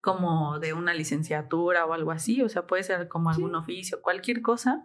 como 0.00 0.60
de 0.60 0.72
una 0.72 0.94
licenciatura 0.94 1.84
o 1.86 1.92
algo 1.92 2.12
así, 2.12 2.42
o 2.42 2.48
sea, 2.48 2.66
puede 2.66 2.84
ser 2.84 3.08
como 3.08 3.30
algún 3.30 3.56
oficio, 3.56 4.00
cualquier 4.02 4.40
cosa, 4.40 4.84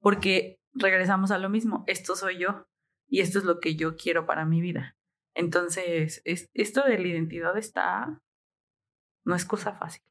porque 0.00 0.60
regresamos 0.72 1.30
a 1.30 1.38
lo 1.38 1.50
mismo, 1.50 1.84
esto 1.86 2.16
soy 2.16 2.38
yo 2.38 2.66
y 3.06 3.20
esto 3.20 3.38
es 3.38 3.44
lo 3.44 3.60
que 3.60 3.76
yo 3.76 3.96
quiero 3.96 4.24
para 4.24 4.46
mi 4.46 4.62
vida. 4.62 4.96
Entonces, 5.34 6.22
es, 6.24 6.50
esto 6.54 6.84
de 6.84 6.98
la 6.98 7.08
identidad 7.08 7.56
está, 7.58 8.22
no 9.24 9.34
es 9.34 9.44
cosa 9.44 9.74
fácil. 9.74 10.02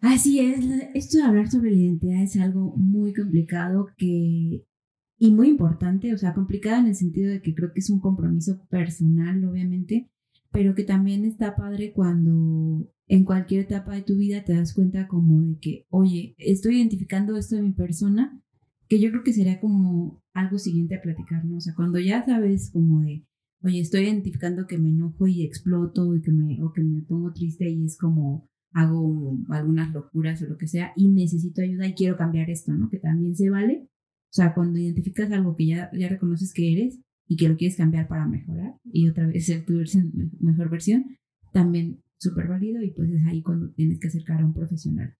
Así 0.00 0.40
es, 0.40 0.64
esto 0.94 1.18
de 1.18 1.24
hablar 1.24 1.48
sobre 1.48 1.70
la 1.70 1.76
identidad 1.76 2.22
es 2.22 2.36
algo 2.36 2.74
muy 2.76 3.14
complicado 3.14 3.88
que 3.96 4.66
y 5.18 5.32
muy 5.32 5.48
importante, 5.48 6.14
o 6.14 6.18
sea, 6.18 6.34
complicado 6.34 6.80
en 6.80 6.88
el 6.88 6.94
sentido 6.94 7.30
de 7.30 7.42
que 7.42 7.54
creo 7.54 7.72
que 7.72 7.80
es 7.80 7.90
un 7.90 8.00
compromiso 8.00 8.60
personal, 8.68 9.44
obviamente, 9.44 10.08
pero 10.52 10.74
que 10.74 10.84
también 10.84 11.24
está 11.24 11.56
padre 11.56 11.92
cuando 11.92 12.88
en 13.06 13.24
cualquier 13.24 13.62
etapa 13.62 13.94
de 13.94 14.02
tu 14.02 14.16
vida 14.16 14.44
te 14.44 14.54
das 14.54 14.74
cuenta 14.74 15.08
como 15.08 15.40
de 15.42 15.58
que, 15.58 15.86
oye, 15.90 16.34
estoy 16.38 16.76
identificando 16.76 17.36
esto 17.36 17.56
de 17.56 17.62
mi 17.62 17.72
persona, 17.72 18.40
que 18.88 19.00
yo 19.00 19.10
creo 19.10 19.24
que 19.24 19.32
sería 19.32 19.60
como 19.60 20.22
algo 20.32 20.58
siguiente 20.58 20.94
a 20.94 21.02
platicar, 21.02 21.44
¿no? 21.44 21.56
O 21.56 21.60
sea, 21.60 21.74
cuando 21.74 21.98
ya 21.98 22.24
sabes 22.24 22.70
como 22.70 23.00
de, 23.00 23.26
oye, 23.62 23.80
estoy 23.80 24.04
identificando 24.04 24.66
que 24.66 24.78
me 24.78 24.90
enojo 24.90 25.26
y 25.26 25.42
exploto 25.42 26.14
y 26.14 26.22
que 26.22 26.32
me, 26.32 26.62
o 26.62 26.72
que 26.72 26.82
me 26.82 27.02
pongo 27.02 27.32
triste 27.32 27.68
y 27.68 27.84
es 27.84 27.98
como 27.98 28.48
hago 28.72 29.38
algunas 29.48 29.92
locuras 29.92 30.42
o 30.42 30.46
lo 30.46 30.58
que 30.58 30.68
sea 30.68 30.92
y 30.94 31.08
necesito 31.08 31.62
ayuda 31.62 31.86
y 31.86 31.94
quiero 31.94 32.16
cambiar 32.16 32.50
esto, 32.50 32.72
¿no? 32.72 32.88
Que 32.88 32.98
también 32.98 33.34
se 33.34 33.50
vale. 33.50 33.88
O 34.30 34.32
sea, 34.32 34.54
cuando 34.54 34.78
identificas 34.78 35.32
algo 35.32 35.56
que 35.56 35.66
ya, 35.66 35.90
ya 35.92 36.08
reconoces 36.08 36.52
que 36.52 36.72
eres 36.72 37.00
y 37.26 37.36
que 37.36 37.48
lo 37.48 37.56
quieres 37.56 37.76
cambiar 37.76 38.08
para 38.08 38.26
mejorar 38.26 38.74
y 38.84 39.08
otra 39.08 39.26
vez 39.26 39.46
ser 39.46 39.64
tu 39.64 39.74
mejor 40.40 40.70
versión, 40.70 41.16
también 41.52 42.02
súper 42.18 42.48
válido 42.48 42.82
y 42.82 42.90
pues 42.90 43.10
es 43.10 43.26
ahí 43.26 43.42
cuando 43.42 43.70
tienes 43.72 43.98
que 43.98 44.08
acercar 44.08 44.40
a 44.40 44.44
un 44.44 44.54
profesional 44.54 45.16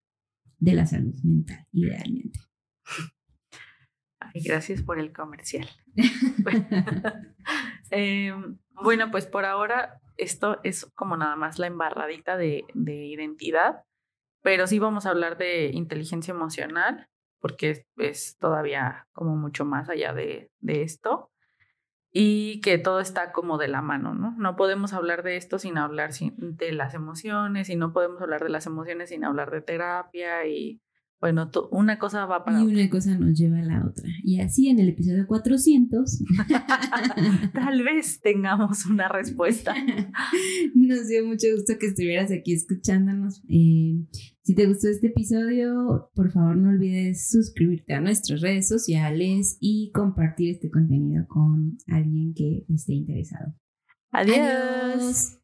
de 0.59 0.73
la 0.73 0.87
salud 0.87 1.14
mental, 1.23 1.66
idealmente. 1.73 2.40
Ay, 4.21 4.42
gracias 4.42 4.83
por 4.83 4.99
el 4.99 5.12
comercial. 5.12 5.68
Em, 7.90 8.59
bueno, 8.83 9.11
pues 9.11 9.27
por 9.27 9.44
ahora 9.44 10.01
esto 10.16 10.61
es 10.64 10.85
como 10.94 11.16
nada 11.16 11.37
más 11.37 11.59
la 11.59 11.66
embarradita 11.66 12.37
de, 12.37 12.64
de, 12.75 13.07
identidad, 13.07 13.85
pero 14.42 14.66
sí 14.66 14.79
vamos 14.79 15.07
a 15.07 15.11
hablar 15.11 15.38
de 15.38 15.71
inteligencia 15.73 16.33
emocional, 16.33 17.09
porque 17.40 17.85
es, 17.96 18.37
todavía 18.38 19.09
como 19.12 19.37
mucho 19.37 19.64
más 19.64 19.88
allá 19.88 20.12
de, 20.12 20.51
de 20.61 20.83
esto 20.83 21.31
y 22.11 22.61
que 22.62 22.79
todo 22.79 23.01
está 23.01 23.33
como 23.33 23.59
de 23.59 23.68
la 23.68 23.83
mano, 23.83 24.14
¿no? 24.14 24.35
No 24.38 24.57
podemos 24.57 24.92
hablar 24.92 25.22
de 25.22 25.37
esto 25.37 25.59
sin 25.59 25.77
hablar 25.79 26.11
de 26.12 26.72
las 26.72 26.94
emociones 26.94 27.68
y 27.68 27.77
no 27.77 27.92
podemos 27.92 28.22
hablar 28.22 28.42
de 28.42 28.48
las 28.48 28.66
emociones 28.66 29.11
sin 29.11 29.24
hablar 29.24 29.51
de 29.51 29.61
terapia 29.61 30.46
y 30.46 30.81
bueno, 31.20 31.50
una 31.72 31.98
cosa 31.98 32.26
va 32.26 32.44
para 32.44 32.61
Y 32.62 32.66
una 32.66 32.88
cosa 32.88 33.18
nos 33.18 33.37
lleva 33.37 33.59
a 33.59 33.64
la 33.64 33.85
otra. 33.85 34.09
Y 34.22 34.40
así 34.40 34.68
en 34.68 34.78
el 34.78 34.90
episodio 34.90 35.26
400. 35.26 36.22
Tal 37.52 37.83
vez 37.83 38.20
tengamos 38.20 38.87
una 38.87 39.09
respuesta. 39.09 39.74
Nos 40.74 41.09
dio 41.09 41.26
mucho 41.26 41.48
gusto 41.57 41.74
que 41.78 41.87
estuvieras 41.87 42.31
aquí 42.31 42.52
escuchándonos. 42.52 43.42
Eh, 43.48 44.07
si 44.42 44.54
te 44.54 44.66
gustó 44.66 44.88
este 44.88 45.09
episodio, 45.09 46.11
por 46.14 46.31
favor 46.31 46.57
no 46.57 46.70
olvides 46.70 47.28
suscribirte 47.28 47.94
a 47.94 48.00
nuestras 48.00 48.40
redes 48.40 48.68
sociales 48.68 49.59
y 49.61 49.90
compartir 49.92 50.54
este 50.54 50.70
contenido 50.70 51.26
con 51.26 51.78
alguien 51.88 52.33
que 52.33 52.64
esté 52.68 52.94
interesado. 52.94 53.54
Adiós. 54.11 55.38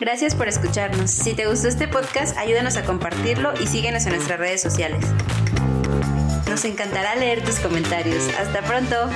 Gracias 0.00 0.34
por 0.34 0.48
escucharnos. 0.48 1.10
Si 1.10 1.34
te 1.34 1.46
gustó 1.46 1.68
este 1.68 1.88
podcast, 1.88 2.36
ayúdanos 2.36 2.76
a 2.76 2.84
compartirlo 2.84 3.52
y 3.60 3.66
síguenos 3.66 4.04
en 4.06 4.14
nuestras 4.14 4.38
redes 4.38 4.60
sociales. 4.60 5.04
Nos 6.48 6.64
encantará 6.64 7.14
leer 7.16 7.42
tus 7.42 7.58
comentarios. 7.58 8.28
Hasta 8.38 8.60
pronto. 8.62 9.08